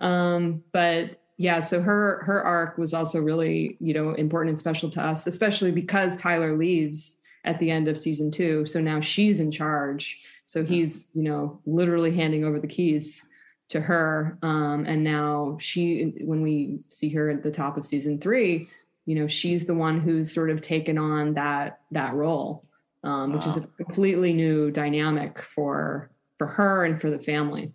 [0.00, 4.90] Um, but yeah, so her her arc was also really, you know, important and special
[4.90, 8.66] to us, especially because Tyler leaves at the end of season two.
[8.66, 10.20] So now she's in charge.
[10.46, 13.26] So he's, you know, literally handing over the keys
[13.68, 14.38] to her.
[14.42, 18.68] Um, and now she, when we see her at the top of season three,
[19.06, 22.64] you know, she's the one who's sort of taken on that that role,
[23.04, 23.50] um, which wow.
[23.52, 27.72] is a completely new dynamic for for her and for the family.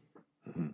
[0.49, 0.67] Mm-hmm.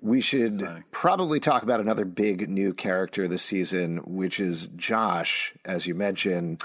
[0.00, 5.86] We should probably talk about another big new character this season, which is Josh, as
[5.86, 6.62] you mentioned.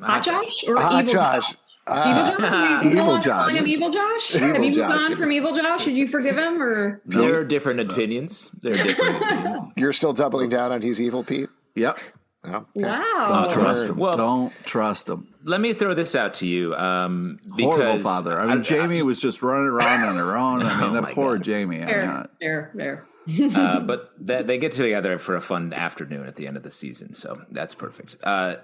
[0.00, 1.46] Hot Josh or Hot Evil Josh?
[1.46, 1.56] Josh?
[1.86, 3.54] Uh, evil Josh.
[3.66, 4.34] Evil Josh.
[4.34, 5.84] Evil Have you moved on from Evil Josh?
[5.84, 8.50] Did you forgive him, or there are different opinions?
[8.62, 9.72] There are different opinions.
[9.76, 11.50] You're still doubling down on he's evil, Pete.
[11.74, 11.98] Yep.
[12.46, 12.64] Okay.
[12.74, 13.46] Wow.
[13.48, 13.96] Don't trust him.
[13.96, 15.34] Well, don't trust him.
[15.44, 16.74] Let me throw this out to you.
[16.74, 18.38] Um, because Horrible father.
[18.38, 20.62] I mean, I, Jamie I, was just running around on her own.
[20.62, 21.44] I mean, oh that poor God.
[21.44, 21.78] Jamie.
[21.78, 23.06] There, there, there.
[23.54, 26.70] uh, but th- they get together for a fun afternoon at the end of the
[26.70, 28.16] season, so that's perfect.
[28.22, 28.56] Uh,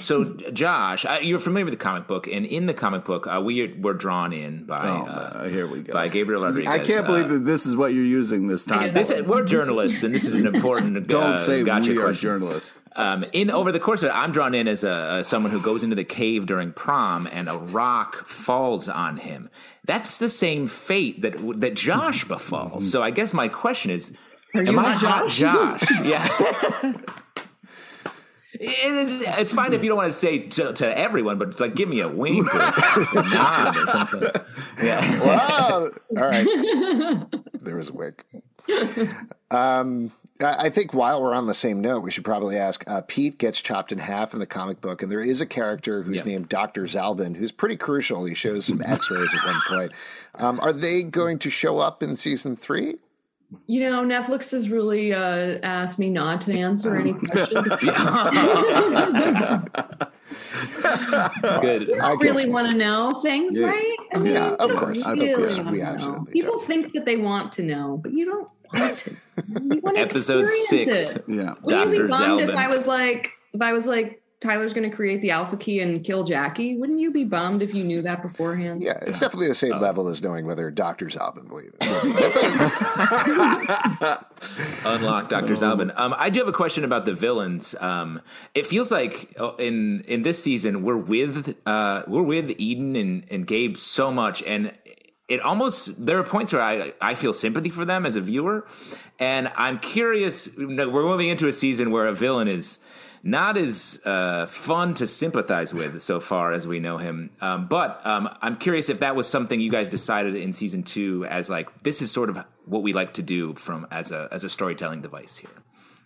[0.00, 3.42] so, Josh, I, you're familiar with the comic book, and in the comic book, uh,
[3.42, 6.70] we were drawn in by oh, uh, here we go by Gabriel Rodriguez.
[6.70, 8.94] I can't believe uh, that this is what you're using this time.
[8.94, 11.06] This, we're journalists, and this is an important.
[11.08, 12.08] Don't uh, say gotcha we question.
[12.08, 12.74] are journalists.
[12.96, 15.82] Um, in over the course of it, I'm drawn in as a, someone who goes
[15.82, 19.50] into the cave during prom and a rock falls on him.
[19.84, 22.90] That's the same fate that that Josh befalls.
[22.90, 24.12] So I guess my question is,
[24.54, 25.82] am I hot Josh?
[26.02, 26.26] yeah.
[28.58, 31.90] It's, it's, fine if you don't want to say to, to everyone, but like give
[31.90, 34.22] me a wink or a nod or something.
[34.82, 35.24] Yeah.
[35.24, 35.90] Wow.
[36.16, 36.46] All right.
[37.60, 38.24] There was a wink.
[39.48, 40.10] Um,
[40.42, 43.60] I think while we're on the same note, we should probably ask uh, Pete gets
[43.60, 46.26] chopped in half in the comic book, and there is a character who's yep.
[46.26, 46.82] named Dr.
[46.82, 48.24] Zalben who's pretty crucial.
[48.24, 49.92] He shows some x rays at one point.
[50.34, 52.96] Um, are they going to show up in season three?
[53.66, 57.68] You know, Netflix has really uh, asked me not to answer any questions.
[61.60, 61.98] Good.
[62.00, 63.68] I really want to know things, yeah.
[63.68, 63.96] right?
[64.14, 65.06] I mean, yeah, of course.
[65.08, 65.58] Really of course.
[65.60, 66.66] We absolutely People don't.
[66.66, 69.16] think that they want to know, but you don't want to.
[69.48, 71.12] You want to Episode six.
[71.12, 71.24] It.
[71.28, 71.54] Yeah.
[71.62, 74.94] Would you be bummed if I was like, if I was like, Tyler's going to
[74.94, 76.76] create the alpha key and kill Jackie.
[76.76, 78.82] Wouldn't you be bummed if you knew that beforehand?
[78.82, 81.06] Yeah, it's definitely the same uh, level as knowing whether Dr.
[81.06, 81.62] Zalben will
[84.84, 85.54] Unlock Dr.
[85.54, 85.56] Oh.
[85.56, 85.98] Zalben.
[85.98, 87.74] Um, I do have a question about the villains.
[87.80, 88.20] Um,
[88.54, 93.24] it feels like oh, in in this season we're with uh, we're with Eden and,
[93.30, 94.72] and Gabe so much, and
[95.28, 98.66] it almost there are points where I I feel sympathy for them as a viewer,
[99.18, 100.48] and I'm curious.
[100.56, 102.78] We're moving into a season where a villain is
[103.22, 107.30] not as uh, fun to sympathize with so far as we know him.
[107.40, 111.26] Um, but um, I'm curious if that was something you guys decided in season two
[111.26, 114.44] as like this is sort of what we like to do from as a as
[114.44, 115.50] a storytelling device here.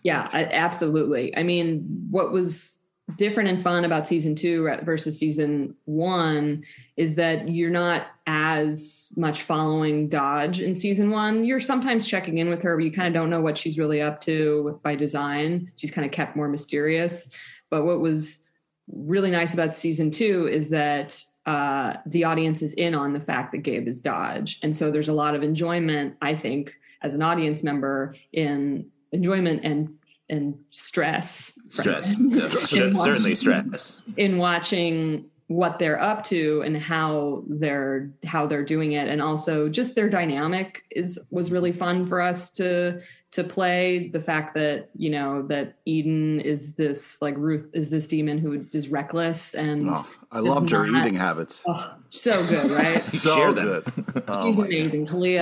[0.03, 1.37] Yeah, absolutely.
[1.37, 2.79] I mean, what was
[3.17, 6.63] different and fun about season two versus season one
[6.97, 11.45] is that you're not as much following Dodge in season one.
[11.45, 14.01] You're sometimes checking in with her, but you kind of don't know what she's really
[14.01, 15.71] up to by design.
[15.75, 17.29] She's kind of kept more mysterious.
[17.69, 18.39] But what was
[18.87, 23.51] really nice about season two is that uh, the audience is in on the fact
[23.51, 24.59] that Gabe is Dodge.
[24.63, 29.61] And so there's a lot of enjoyment, I think, as an audience member in enjoyment
[29.63, 29.89] and
[30.31, 31.53] and stress.
[31.69, 32.15] Stress,
[32.63, 33.03] stress.
[33.03, 34.03] certainly stress.
[34.17, 39.09] In watching what they're up to and how they're how they're doing it.
[39.09, 44.07] And also just their dynamic is was really fun for us to to play.
[44.07, 48.65] The fact that you know that eden is this like ruth is this demon who
[48.71, 51.63] is reckless and oh, i loved not, her eating habits.
[51.67, 53.03] Oh, so good right?
[53.03, 53.83] So good.
[54.29, 55.07] Oh she's amazing.
[55.07, 55.33] Kalia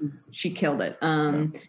[0.00, 0.08] yeah.
[0.32, 0.96] she killed it.
[1.02, 1.60] Um yeah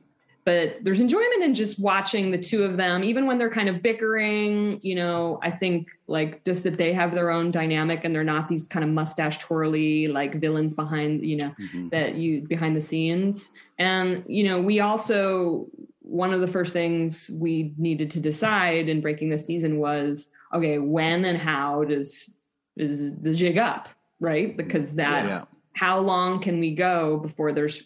[0.46, 3.82] but there's enjoyment in just watching the two of them, even when they're kind of
[3.82, 4.80] bickering.
[4.82, 8.48] You know, I think like just that they have their own dynamic and they're not
[8.48, 11.90] these kind of mustache twirly like villains behind, you know, mm-hmm.
[11.90, 13.52] that you behind the scenes.
[13.78, 15.68] And, you know, we also,
[16.02, 20.80] one of the first things we needed to decide in breaking the season was okay,
[20.80, 22.30] when and how does
[22.76, 24.58] is the jig up, right?
[24.58, 25.44] Because that, yeah.
[25.74, 27.84] how long can we go before there's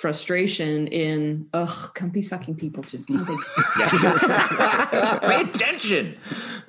[0.00, 3.20] frustration in ugh come these fucking people just can't
[5.22, 6.16] pay attention.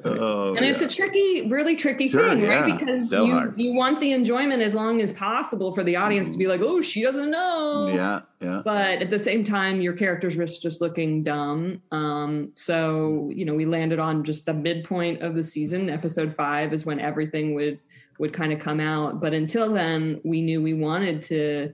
[0.03, 0.73] Oh, and yeah.
[0.73, 2.59] it's a tricky really tricky sure, thing yeah.
[2.59, 3.57] right because so you, hard.
[3.57, 6.31] you want the enjoyment as long as possible for the audience mm.
[6.33, 7.89] to be like oh she doesn't know.
[7.93, 8.61] Yeah yeah.
[8.65, 11.81] But at the same time your characters risk just looking dumb.
[11.91, 15.89] Um so you know we landed on just the midpoint of the season.
[15.89, 17.81] Episode five is when everything would
[18.19, 19.21] would kind of come out.
[19.21, 21.73] But until then we knew we wanted to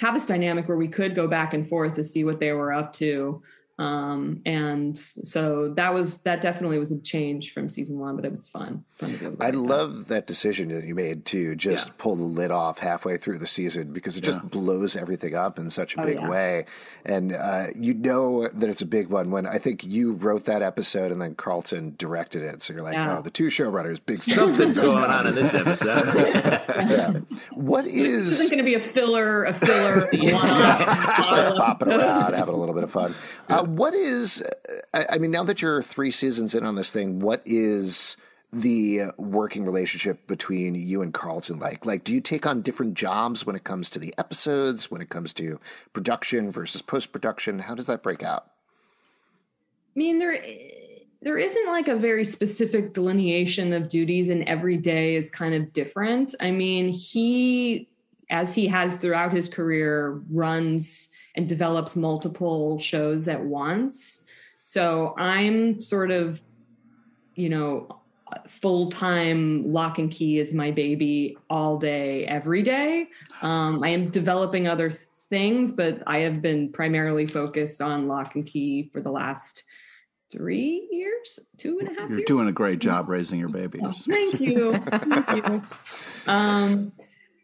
[0.00, 2.72] have this dynamic where we could go back and forth to see what they were
[2.72, 3.42] up to
[3.80, 8.30] um, and so that was that definitely was a change from season one, but it
[8.30, 8.84] was fun.
[8.98, 10.08] fun I love that.
[10.08, 10.26] that.
[10.26, 11.94] decision that you made to just yeah.
[11.96, 15.70] pull the lid off halfway through the season because it just blows everything up in
[15.70, 16.28] such a oh, big yeah.
[16.28, 16.66] way,
[17.06, 20.60] and uh, you know that it's a big one when I think you wrote that
[20.60, 22.60] episode and then Carlton directed it.
[22.60, 26.04] So you're like, oh, the two showrunners, big something's going on in this episode.
[26.14, 27.20] yeah.
[27.52, 28.28] What is?
[28.28, 32.58] This isn't going to be a filler, a filler, just like bopping around, having a
[32.58, 33.14] little bit of fun.
[33.48, 34.42] Uh, what is?
[34.94, 38.16] Uh, I mean, now that you're three seasons in on this thing, what is?
[38.52, 41.86] the working relationship between you and Carlton like?
[41.86, 45.08] Like, do you take on different jobs when it comes to the episodes, when it
[45.08, 45.60] comes to
[45.92, 47.60] production versus post production?
[47.60, 48.46] How does that break out?
[49.96, 50.38] I mean, there
[51.22, 55.72] there isn't like a very specific delineation of duties, and every day is kind of
[55.72, 56.34] different.
[56.40, 57.88] I mean, he,
[58.30, 64.24] as he has throughout his career, runs and develops multiple shows at once.
[64.66, 66.42] So I'm sort of,
[67.34, 68.02] you know,
[68.46, 73.08] full time Locke and Key is my baby all day, every day.
[73.40, 74.92] Um, I am developing other
[75.30, 79.64] things, but I have been primarily focused on Locke and Key for the last
[80.30, 82.10] three years, two and a half.
[82.10, 82.28] You're years.
[82.28, 83.80] doing a great job raising your baby.
[83.82, 84.74] Oh, thank you.
[84.74, 85.62] thank you.
[86.26, 86.92] Um,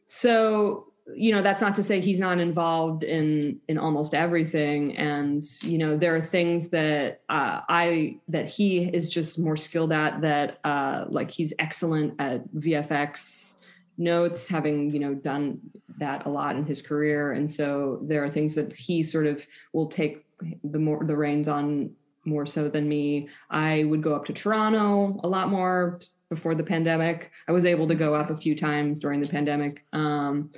[0.06, 4.96] so you know that's not to say he's not involved in in almost everything.
[4.96, 9.92] And you know there are things that uh, i that he is just more skilled
[9.92, 13.56] at that uh like he's excellent at vfx
[13.98, 15.60] notes having you know done
[15.98, 17.32] that a lot in his career.
[17.32, 20.24] And so there are things that he sort of will take
[20.64, 21.90] the more the reins on
[22.24, 23.28] more so than me.
[23.50, 27.30] I would go up to toronto a lot more before the pandemic.
[27.48, 29.84] I was able to go up a few times during the pandemic.
[29.92, 30.50] Um,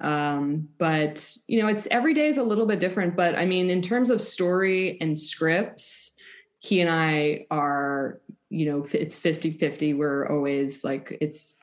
[0.00, 3.16] um, but you know, it's every day is a little bit different.
[3.16, 6.12] But I mean, in terms of story and scripts,
[6.58, 9.94] he and I are, you know, it's 50 50.
[9.94, 11.54] We're always like, it's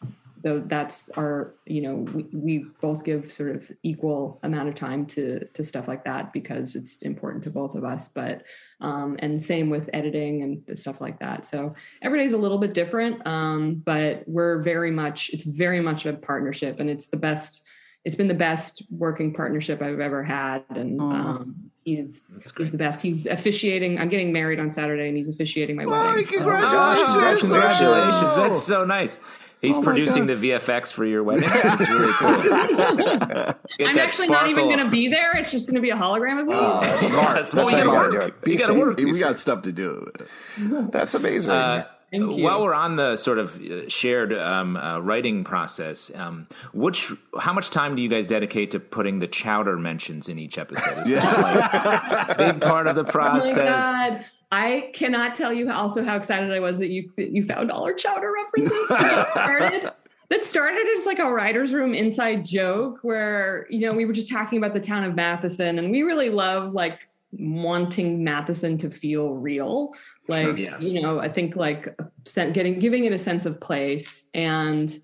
[0.43, 5.05] though that's our you know we, we both give sort of equal amount of time
[5.05, 8.43] to to stuff like that because it's important to both of us but
[8.79, 12.57] um and same with editing and stuff like that so every day is a little
[12.57, 17.17] bit different um but we're very much it's very much a partnership and it's the
[17.17, 17.63] best
[18.03, 22.21] it's been the best working partnership I've ever had, and um, he's
[22.57, 22.99] he's the best.
[22.99, 23.99] He's officiating.
[23.99, 26.25] I'm getting married on Saturday, and he's officiating my wedding.
[26.25, 27.09] Congratulations!
[27.15, 28.35] Oh, congratulations!
[28.35, 29.19] That's so nice.
[29.61, 31.47] He's oh producing the VFX for your wedding.
[31.53, 32.29] It's really cool.
[33.87, 34.29] I'm actually sparkle.
[34.29, 35.37] not even going to be there.
[35.37, 36.55] It's just going to be a hologram of me.
[36.55, 37.47] Uh, smart.
[37.47, 37.67] smart.
[37.67, 38.47] Well, you got to work.
[38.47, 38.97] You got to work.
[38.97, 40.11] We got stuff to do.
[40.57, 41.53] That's amazing.
[41.53, 47.11] Uh, while we're on the sort of uh, shared um, uh, writing process, um, which
[47.39, 50.99] how much time do you guys dedicate to putting the chowder mentions in each episode?
[50.99, 51.21] Is yeah.
[51.21, 53.57] that like big part of the process?
[53.57, 54.25] Oh my God.
[54.53, 57.85] I cannot tell you also how excited I was that you that you found all
[57.85, 58.77] our chowder references.
[58.89, 59.91] that started
[60.29, 64.29] that started as like a writer's room inside joke where you know we were just
[64.29, 66.99] talking about the town of Matheson and we really love like
[67.33, 69.93] wanting Matheson to feel real.
[70.27, 70.79] Like, sure, yeah.
[70.79, 71.97] you know, I think like
[72.35, 74.29] getting giving it a sense of place.
[74.33, 74.95] And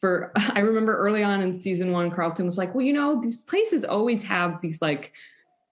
[0.00, 3.36] for I remember early on in season one, Carlton was like, well, you know, these
[3.36, 5.12] places always have these like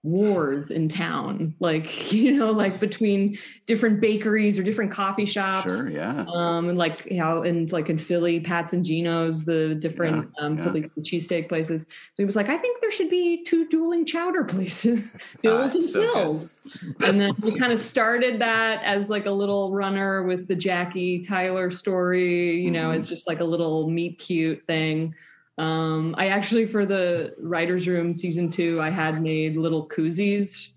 [0.03, 5.73] wars in town like you know like between different bakeries or different coffee shops.
[5.73, 6.25] Sure yeah.
[6.27, 10.45] Um and like you know and like in philly pat's and geno's the different yeah,
[10.45, 10.63] um yeah.
[10.63, 11.83] philly cheesesteak places.
[11.83, 15.77] So he was like i think there should be two dueling chowder places bill's ah,
[15.77, 20.47] and so and then we kind of started that as like a little runner with
[20.47, 22.99] the jackie tyler story you know mm-hmm.
[22.99, 25.13] it's just like a little meet cute thing
[25.57, 30.69] um, I actually, for the writer's room season two, I had made little koozies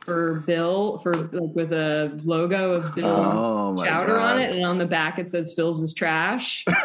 [0.00, 4.78] for Bill for like with a logo of Bill oh Chowder on it, and on
[4.78, 6.64] the back it says "Phil's is trash."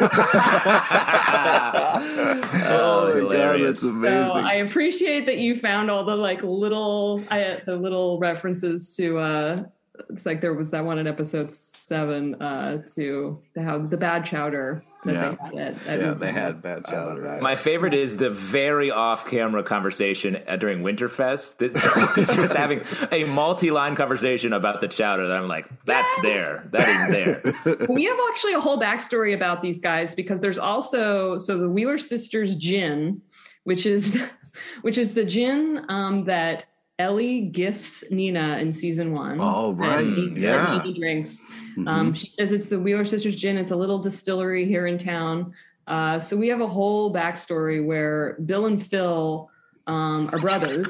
[3.14, 4.28] oh God, that's amazing!
[4.28, 9.18] So I appreciate that you found all the like little, I, the little references to.
[9.18, 9.64] uh
[10.10, 14.82] it's like there was that one in episode seven uh to how the bad chowder
[15.12, 15.36] yeah.
[15.52, 17.38] they had yeah, they had bad chowder.
[17.40, 21.58] My favorite is the very off-camera conversation uh, during Winterfest.
[21.58, 21.74] That
[22.16, 22.82] just having
[23.12, 25.28] a multi-line conversation about the chowder.
[25.28, 26.68] That I'm like, that's there.
[26.72, 27.86] That is there.
[27.88, 31.98] we have actually a whole backstory about these guys because there's also so the Wheeler
[31.98, 33.20] sisters gin,
[33.64, 34.20] which is
[34.82, 36.64] which is the gin um, that
[36.98, 39.38] Ellie gifts Nina in season one.
[39.40, 40.04] Oh, right.
[40.04, 40.82] Nina, yeah.
[40.82, 41.44] Nina drinks.
[41.44, 41.88] Mm-hmm.
[41.88, 43.58] Um, she says it's the Wheeler Sisters Gin.
[43.58, 45.52] It's a little distillery here in town.
[45.86, 49.50] Uh, so we have a whole backstory where Bill and Phil
[49.86, 50.88] um, are brothers.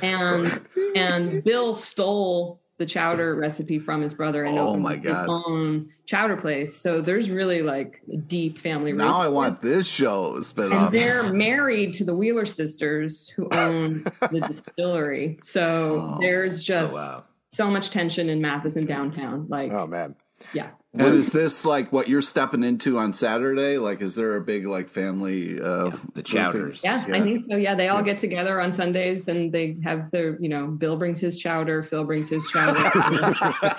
[0.00, 5.28] And and Bill stole the chowder recipe from his brother and oh my god his
[5.28, 6.76] own chowder place.
[6.76, 11.94] So there's really like deep family now i want this show spin and they're married
[11.94, 15.38] to the wheeler sisters who own the distillery.
[15.44, 16.18] So oh.
[16.20, 17.24] there's oh, just oh, wow.
[17.50, 20.16] so much tension in matheson downtown like oh man.
[20.52, 23.78] Yeah and is this like what you're stepping into on Saturday?
[23.78, 25.58] Like, is there a big like family?
[25.58, 26.84] Uh, yeah, the chowders.
[26.84, 27.56] Yeah, yeah, I think so.
[27.56, 28.12] Yeah, they all yeah.
[28.12, 32.04] get together on Sundays and they have their, you know, Bill brings his chowder, Phil
[32.04, 32.78] brings his chowder.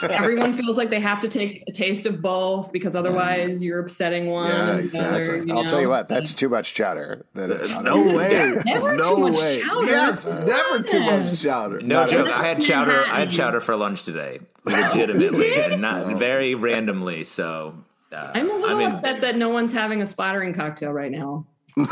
[0.11, 4.32] Everyone feels like they have to take a taste of both because otherwise you're upsetting
[4.32, 4.49] one.
[4.49, 5.07] Yeah, exactly.
[5.07, 5.66] Other, I'll know?
[5.66, 7.26] tell you what, that's too much chowder.
[7.36, 7.45] Uh,
[7.84, 8.59] no way.
[8.66, 9.61] no way.
[9.61, 9.86] Chowder.
[9.86, 11.80] Yes, never too much chowder.
[11.82, 12.30] No not joke.
[12.30, 13.05] I had chowder.
[13.05, 17.03] I had chowder for lunch today legitimately and not very randomly.
[17.24, 17.76] So
[18.14, 21.45] uh, I'm a little I'm upset that no one's having a splattering cocktail right now.
[21.76, 21.89] That's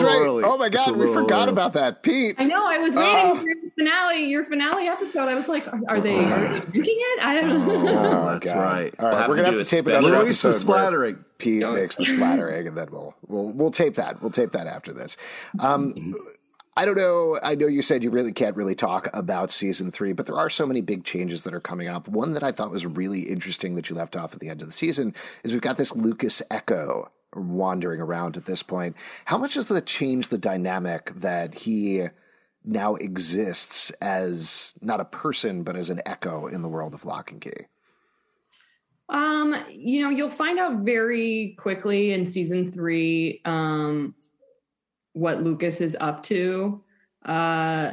[0.00, 0.16] right.
[0.22, 0.42] Early.
[0.44, 1.52] Oh my god, we forgot early.
[1.52, 2.34] about that, Pete.
[2.38, 2.66] I know.
[2.66, 5.28] I was waiting uh, for your finale, your finale episode.
[5.28, 7.26] I was like, are, are they are they drinking it?
[7.26, 7.76] I don't know.
[8.16, 8.56] Oh, that's god.
[8.56, 8.94] right.
[8.98, 10.60] All right, we'll we're gonna have to tape another Release episode.
[10.60, 11.24] splattering.
[11.36, 14.22] Pete makes the splattering, and then we'll we'll we'll tape that.
[14.22, 15.18] We'll tape that after this.
[15.58, 16.12] Um, mm-hmm.
[16.78, 17.38] I don't know.
[17.42, 20.50] I know you said you really can't really talk about season three, but there are
[20.50, 22.06] so many big changes that are coming up.
[22.06, 24.68] One that I thought was really interesting that you left off at the end of
[24.68, 28.94] the season is we've got this Lucas Echo wandering around at this point.
[29.24, 32.04] How much does that change the dynamic that he
[32.64, 37.32] now exists as not a person, but as an echo in the world of Locke
[37.32, 37.52] and Key?
[39.08, 43.40] Um, you know, you'll find out very quickly in season three.
[43.44, 44.14] Um,
[45.16, 46.82] what Lucas is up to.
[47.24, 47.92] Uh,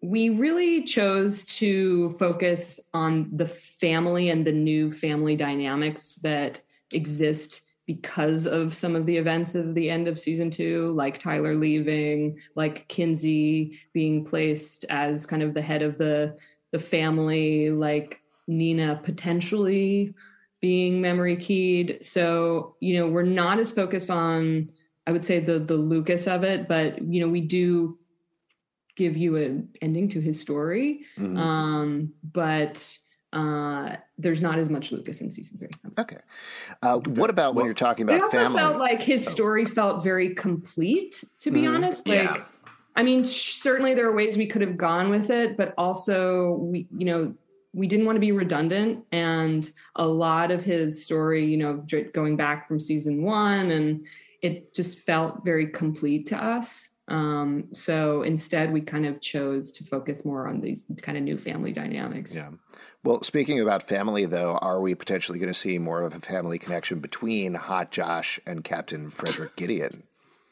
[0.00, 6.60] we really chose to focus on the family and the new family dynamics that
[6.92, 11.56] exist because of some of the events of the end of season two, like Tyler
[11.56, 16.36] leaving, like Kinsey being placed as kind of the head of the
[16.70, 20.14] the family, like Nina potentially
[20.60, 21.98] being memory keyed.
[22.02, 24.70] So, you know, we're not as focused on
[25.06, 27.98] I would say the the Lucas of it, but you know, we do
[28.96, 31.02] give you an ending to his story.
[31.18, 31.36] Mm-hmm.
[31.36, 32.98] Um, but
[33.32, 35.68] uh, there's not as much Lucas in season three.
[35.98, 36.18] Okay.
[36.82, 38.16] Uh, what about well, when you're talking about?
[38.16, 38.58] It also family?
[38.58, 39.30] felt like his oh.
[39.30, 41.22] story felt very complete.
[41.40, 41.74] To be mm-hmm.
[41.74, 42.22] honest, like.
[42.24, 42.44] Yeah.
[42.98, 46.88] I mean, certainly there are ways we could have gone with it, but also we,
[46.96, 47.34] you know,
[47.74, 49.04] we didn't want to be redundant.
[49.12, 51.84] And a lot of his story, you know,
[52.14, 54.06] going back from season one and
[54.42, 56.88] it just felt very complete to us.
[57.08, 61.38] Um, so instead, we kind of chose to focus more on these kind of new
[61.38, 62.34] family dynamics.
[62.34, 62.50] Yeah.
[63.04, 66.58] Well, speaking about family, though, are we potentially going to see more of a family
[66.58, 70.02] connection between Hot Josh and Captain Frederick Gideon?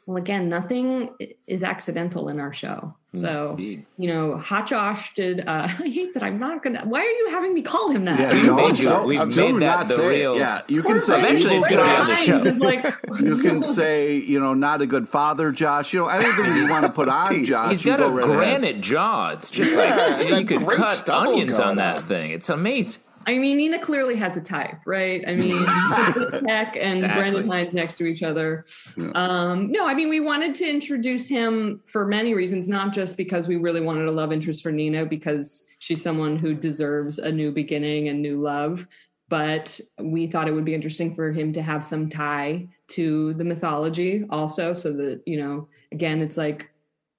[0.06, 1.10] Well, again, nothing
[1.46, 2.94] is accidental in our show.
[3.12, 3.18] Hmm.
[3.18, 3.86] So, Indeed.
[3.96, 5.40] you know, Hot Josh did.
[5.40, 6.84] Uh, I hate that I'm not gonna.
[6.84, 8.20] Why are you having me call him that?
[8.20, 10.34] Yeah, no, made so, we've made that the real.
[10.34, 10.38] It.
[10.40, 12.38] Yeah, you can say eventually it's gonna be on the show.
[12.64, 15.94] Like, you can say, you know, not a good father, Josh.
[15.94, 17.70] You know, anything you want to put on Josh.
[17.70, 19.30] He's got a granite jaw.
[19.30, 22.30] It's just yeah, like you could cut onions on that thing.
[22.30, 23.00] It's amazing.
[23.26, 25.24] I mean, Nina clearly has a type, right?
[25.26, 25.64] I mean,
[26.46, 27.08] Tech and exactly.
[27.20, 28.64] Brendan Hines next to each other.
[28.96, 29.10] Yeah.
[29.14, 33.48] Um, no, I mean, we wanted to introduce him for many reasons, not just because
[33.48, 37.52] we really wanted a love interest for Nina, because she's someone who deserves a new
[37.52, 38.86] beginning and new love.
[39.28, 43.44] But we thought it would be interesting for him to have some tie to the
[43.44, 46.70] mythology also, so that, you know, again, it's like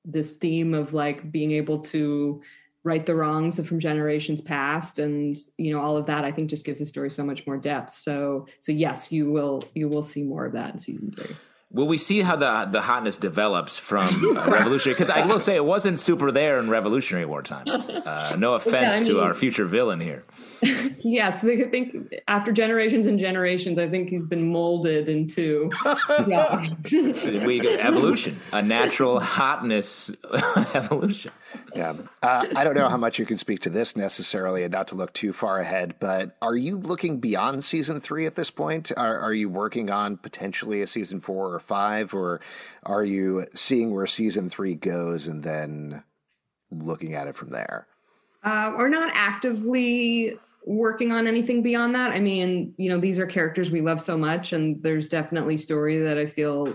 [0.05, 2.41] this theme of like being able to
[2.85, 6.65] right the wrongs from generations past and you know all of that i think just
[6.65, 10.23] gives the story so much more depth so so yes you will you will see
[10.23, 11.35] more of that in season three
[11.75, 14.93] Will we see how the the hotness develops from uh, Revolutionary?
[14.93, 17.91] Because I will say it wasn't super there in Revolutionary War times.
[18.05, 20.23] Uh, no offense yeah, I mean, to our future villain here.
[20.99, 25.71] yes, I think after generations and generations, I think he's been molded into
[26.27, 26.69] yeah.
[27.45, 30.11] we evolution, a natural hotness
[30.75, 31.31] evolution.
[31.75, 31.93] Yeah,
[32.23, 34.95] uh, I don't know how much you can speak to this necessarily, and not to
[34.95, 35.95] look too far ahead.
[35.99, 38.93] But are you looking beyond season three at this point?
[38.95, 42.39] Are, are you working on potentially a season four or five, or
[42.83, 46.01] are you seeing where season three goes and then
[46.71, 47.87] looking at it from there?
[48.43, 52.11] Uh, we're not actively working on anything beyond that.
[52.11, 55.99] I mean, you know, these are characters we love so much, and there's definitely story
[55.99, 56.73] that I feel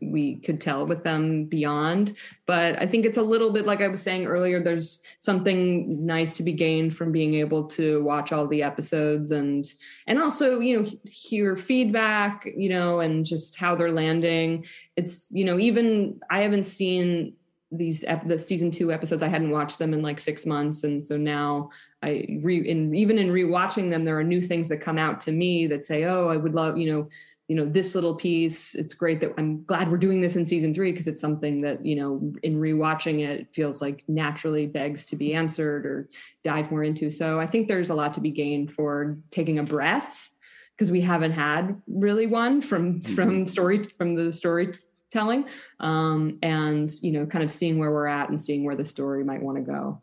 [0.00, 2.16] we could tell with them beyond.
[2.46, 6.32] But I think it's a little bit like I was saying earlier, there's something nice
[6.34, 9.64] to be gained from being able to watch all the episodes and
[10.06, 14.64] and also, you know, hear feedback, you know, and just how they're landing.
[14.96, 17.34] It's, you know, even I haven't seen
[17.72, 21.16] these the season two episodes i hadn't watched them in like six months and so
[21.16, 21.70] now
[22.02, 25.30] i re in even in rewatching them there are new things that come out to
[25.30, 27.08] me that say oh i would love you know
[27.50, 30.72] you know this little piece it's great that i'm glad we're doing this in season
[30.72, 35.04] three because it's something that you know in rewatching it, it feels like naturally begs
[35.04, 36.08] to be answered or
[36.44, 39.64] dive more into so i think there's a lot to be gained for taking a
[39.64, 40.30] breath
[40.76, 43.14] because we haven't had really one from mm-hmm.
[43.16, 44.78] from story from the story
[45.10, 45.44] telling
[45.80, 49.24] um, and you know kind of seeing where we're at and seeing where the story
[49.24, 50.00] might want to go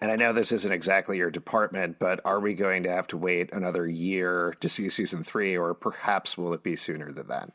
[0.00, 3.16] and I know this isn't exactly your department, but are we going to have to
[3.16, 7.52] wait another year to see season three, or perhaps will it be sooner than that?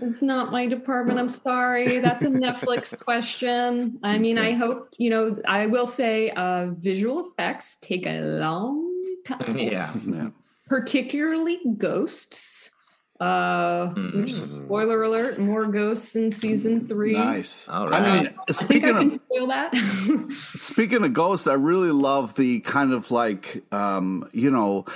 [0.00, 1.18] It's not my department.
[1.18, 1.98] I'm sorry.
[1.98, 3.98] That's a Netflix question.
[4.02, 4.48] I mean, okay.
[4.48, 8.94] I hope, you know, I will say uh, visual effects take a long
[9.26, 9.58] time.
[9.58, 9.92] Yeah.
[10.06, 10.28] yeah.
[10.68, 12.70] Particularly ghosts.
[13.20, 14.64] Uh, mm.
[14.64, 17.14] spoiler alert: more ghosts in season three.
[17.14, 17.68] Nice.
[17.68, 18.02] All right.
[18.02, 19.76] I mean, speaking I of spoil that.
[20.54, 24.86] speaking of ghosts, I really love the kind of like, um, you know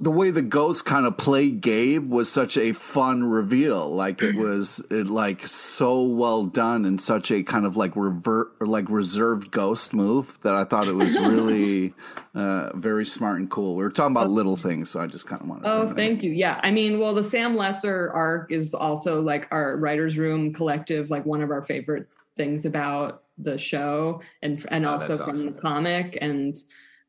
[0.00, 3.88] the way the ghosts kind of played Gabe was such a fun reveal.
[3.88, 8.60] Like it was it like so well done and such a kind of like revert
[8.60, 11.94] like reserved ghost move that I thought it was really
[12.34, 13.74] uh, very smart and cool.
[13.74, 15.62] We were talking about little things, so I just kind of wanted.
[15.62, 15.70] To.
[15.70, 16.30] Oh, thank you.
[16.30, 21.10] Yeah, I mean, well, the Sam Lesser arc is also like our writers' room collective,
[21.10, 25.54] like one of our favorite things about the show, and and oh, also from awesome.
[25.54, 26.54] the comic, and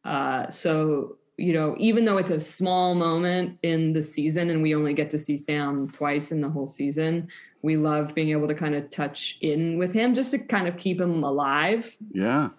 [0.06, 4.74] uh, so you know, even though it's a small moment in the season and we
[4.74, 7.28] only get to see Sam twice in the whole season,
[7.62, 10.78] we love being able to kind of touch in with him just to kind of
[10.78, 11.96] keep him alive.
[12.12, 12.50] Yeah.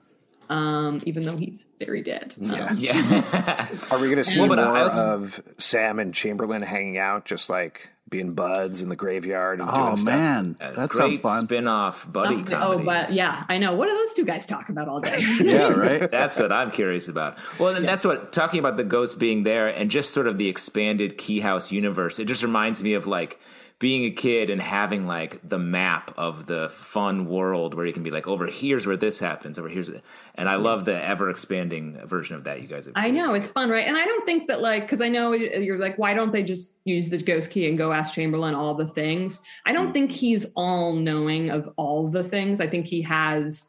[0.48, 2.34] Um, even though he's very dead.
[2.38, 2.66] Yeah.
[2.66, 3.68] Um, yeah.
[3.90, 8.32] Are we going to see more of Sam and Chamberlain hanging out just like being
[8.32, 9.60] buds in the graveyard.
[9.60, 11.44] And oh man, that sounds fun.
[11.44, 12.82] Spin-off buddy oh, comedy.
[12.82, 13.74] Oh, but yeah, I know.
[13.74, 15.18] What do those two guys talk about all day?
[15.40, 16.10] yeah, right.
[16.10, 17.38] that's what I'm curious about.
[17.58, 17.90] Well, and yeah.
[17.90, 21.40] that's what talking about the ghosts being there and just sort of the expanded Key
[21.40, 22.18] House universe.
[22.18, 23.38] It just reminds me of like
[23.78, 28.02] being a kid and having like the map of the fun world where you can
[28.02, 29.88] be like, over here's where this happens, over here's,
[30.34, 32.86] and I love the ever expanding version of that you guys.
[32.86, 33.86] Have I know it's fun, right?
[33.86, 36.72] And I don't think that like because I know you're like, why don't they just
[36.84, 39.42] use the ghost key and go ask Chamberlain all the things?
[39.64, 39.94] I don't mm.
[39.94, 42.60] think he's all knowing of all the things.
[42.60, 43.68] I think he has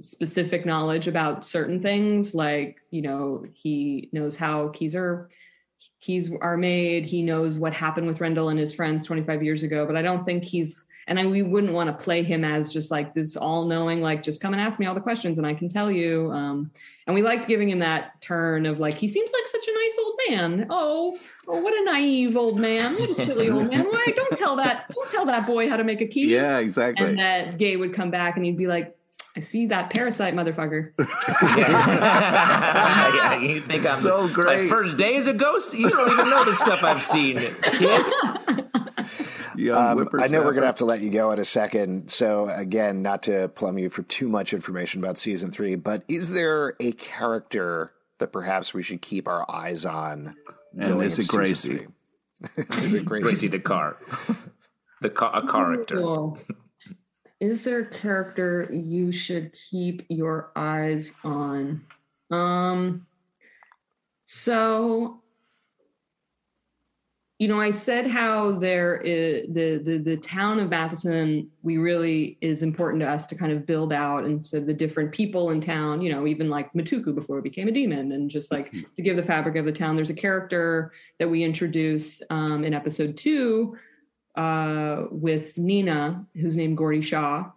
[0.00, 5.30] specific knowledge about certain things, like you know he knows how keys are
[6.00, 7.04] keys our maid.
[7.06, 10.24] He knows what happened with Rendell and his friends 25 years ago, but I don't
[10.24, 13.66] think he's, and I, we wouldn't want to play him as just like this all
[13.66, 16.30] knowing, like, just come and ask me all the questions and I can tell you.
[16.32, 16.70] Um,
[17.06, 19.98] and we liked giving him that turn of like, he seems like such a nice
[19.98, 20.66] old man.
[20.70, 21.18] Oh,
[21.48, 22.94] oh what a naive old man.
[22.94, 23.84] What a silly old man.
[23.84, 26.32] Why don't tell that, don't tell that boy how to make a key.
[26.32, 27.06] Yeah, exactly.
[27.06, 28.96] And that Gay would come back and he'd be like,
[29.36, 30.92] I see that parasite motherfucker.
[31.56, 34.62] yeah, you think I'm so great?
[34.62, 35.72] My first day as a ghost?
[35.72, 37.38] You don't even know the stuff I've seen,
[39.60, 42.10] Um, I know we're going to have to let you go in a second.
[42.10, 46.30] So, again, not to plumb you for too much information about season three, but is
[46.30, 50.34] there a character that perhaps we should keep our eyes on?
[50.78, 51.88] And is it Gracie?
[52.56, 53.22] is it Gracie?
[53.22, 53.98] Gracie the car.
[55.02, 55.96] The car, a character.
[55.96, 56.38] Cool
[57.40, 61.82] is there a character you should keep your eyes on?
[62.30, 63.06] Um,
[64.26, 65.22] so,
[67.38, 71.50] you know, I said how there is the the the town of Matheson.
[71.62, 75.10] We really is important to us to kind of build out, and so the different
[75.10, 76.02] people in town.
[76.02, 79.16] You know, even like Matuku before it became a demon, and just like to give
[79.16, 79.96] the fabric of the town.
[79.96, 83.78] There's a character that we introduce um, in episode two
[84.40, 87.50] uh, with Nina, who's named Gordy Shaw,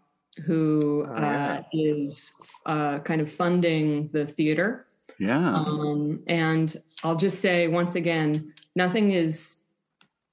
[0.46, 2.34] who uh, is
[2.66, 4.88] uh, kind of funding the theater.
[5.18, 5.56] Yeah.
[5.56, 9.62] Um, and I'll just say once again, nothing is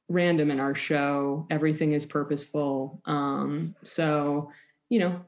[0.09, 1.47] random in our show.
[1.51, 3.01] Everything is purposeful.
[3.05, 4.51] Um, so,
[4.89, 5.21] you know,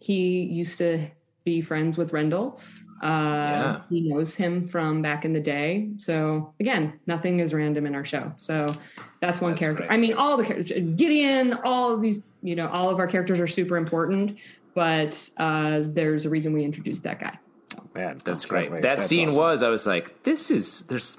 [0.00, 1.08] he used to
[1.42, 2.60] be friends with Rendell.
[3.02, 3.80] Uh, yeah.
[3.88, 5.88] He knows him from back in the day.
[5.98, 8.32] So again, nothing is random in our show.
[8.38, 8.74] So
[9.20, 9.86] that's one that's character.
[9.86, 9.94] Great.
[9.94, 13.38] I mean, all the characters, Gideon, all of these, you know, all of our characters
[13.40, 14.38] are super important,
[14.74, 17.38] but uh, there's a reason we introduced that guy.
[17.94, 18.70] Man, that's great.
[18.70, 19.40] That that's scene awesome.
[19.40, 21.16] was, I was like, this is, there's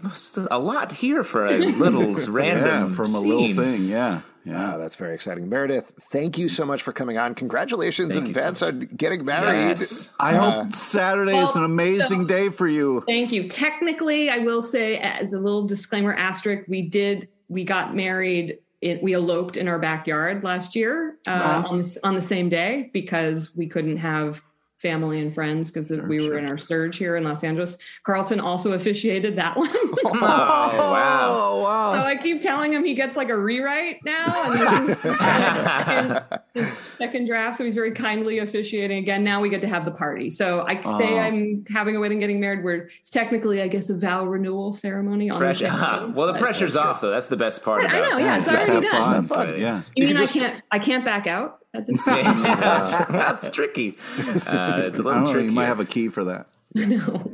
[0.51, 3.15] a lot here for a little random yeah, from scene.
[3.15, 3.85] a little thing.
[3.85, 4.21] Yeah.
[4.49, 5.47] Yeah, that's very exciting.
[5.47, 7.35] Meredith, thank you so much for coming on.
[7.35, 9.79] Congratulations thank in advance so on getting married.
[9.79, 10.11] Yes.
[10.19, 13.03] I uh, hope Saturday well, is an amazing so, day for you.
[13.05, 13.47] Thank you.
[13.47, 18.57] Technically, I will say, as a little disclaimer asterisk, we did, we got married.
[18.81, 21.67] It, we eloped in our backyard last year uh, uh-huh.
[21.67, 24.41] on, on the same day because we couldn't have
[24.81, 27.77] family and friends because we oh, were in our surge here in Los Angeles.
[28.03, 29.69] Carlton also officiated that one.
[29.71, 31.29] oh, wow.
[31.31, 32.01] Oh, wow.
[32.01, 34.25] So I keep telling him he gets like a rewrite now.
[34.53, 36.69] And second, his
[36.99, 37.57] second draft.
[37.57, 39.23] So he's very kindly officiating again.
[39.23, 40.29] Now we get to have the party.
[40.29, 41.17] So I say oh.
[41.17, 45.29] I'm having a wedding, getting married, where it's technically, I guess, a vow renewal ceremony.
[45.29, 45.69] On Pressure.
[45.69, 47.09] The well, the pressure's off, though.
[47.09, 47.85] That's the best part.
[47.85, 48.17] I know.
[48.17, 49.27] Yeah, it's just already have done.
[49.27, 49.47] Fun.
[49.47, 49.59] Fun.
[49.59, 49.81] Yeah.
[49.95, 50.63] You, you mean I can't?
[50.71, 53.97] I can't back out at this that's, that's tricky.
[54.49, 55.45] Uh, it's a little tricky.
[55.45, 56.47] You might have a key for that.
[56.73, 57.31] No.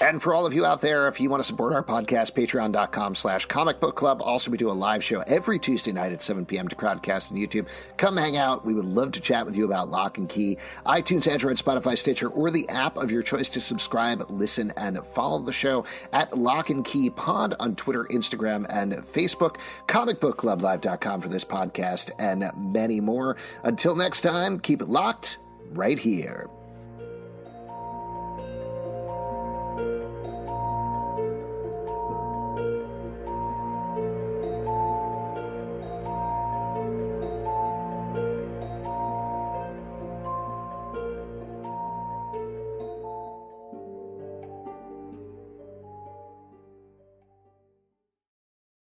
[0.00, 3.14] And for all of you out there, if you want to support our podcast, patreon.com
[3.14, 4.22] slash comic book club.
[4.22, 6.68] Also, we do a live show every Tuesday night at 7 p.m.
[6.68, 7.68] to Crowdcast and YouTube.
[7.96, 8.64] Come hang out.
[8.64, 12.28] We would love to chat with you about Locke and Key, iTunes, Android, Spotify, Stitcher,
[12.28, 16.70] or the app of your choice to subscribe, listen, and follow the show at Locke
[16.70, 19.56] and Key Pod on Twitter, Instagram, and Facebook.
[19.86, 23.36] Comicbookclublive.com for this podcast and many more.
[23.64, 25.38] Until next time, keep it locked
[25.72, 26.48] right here.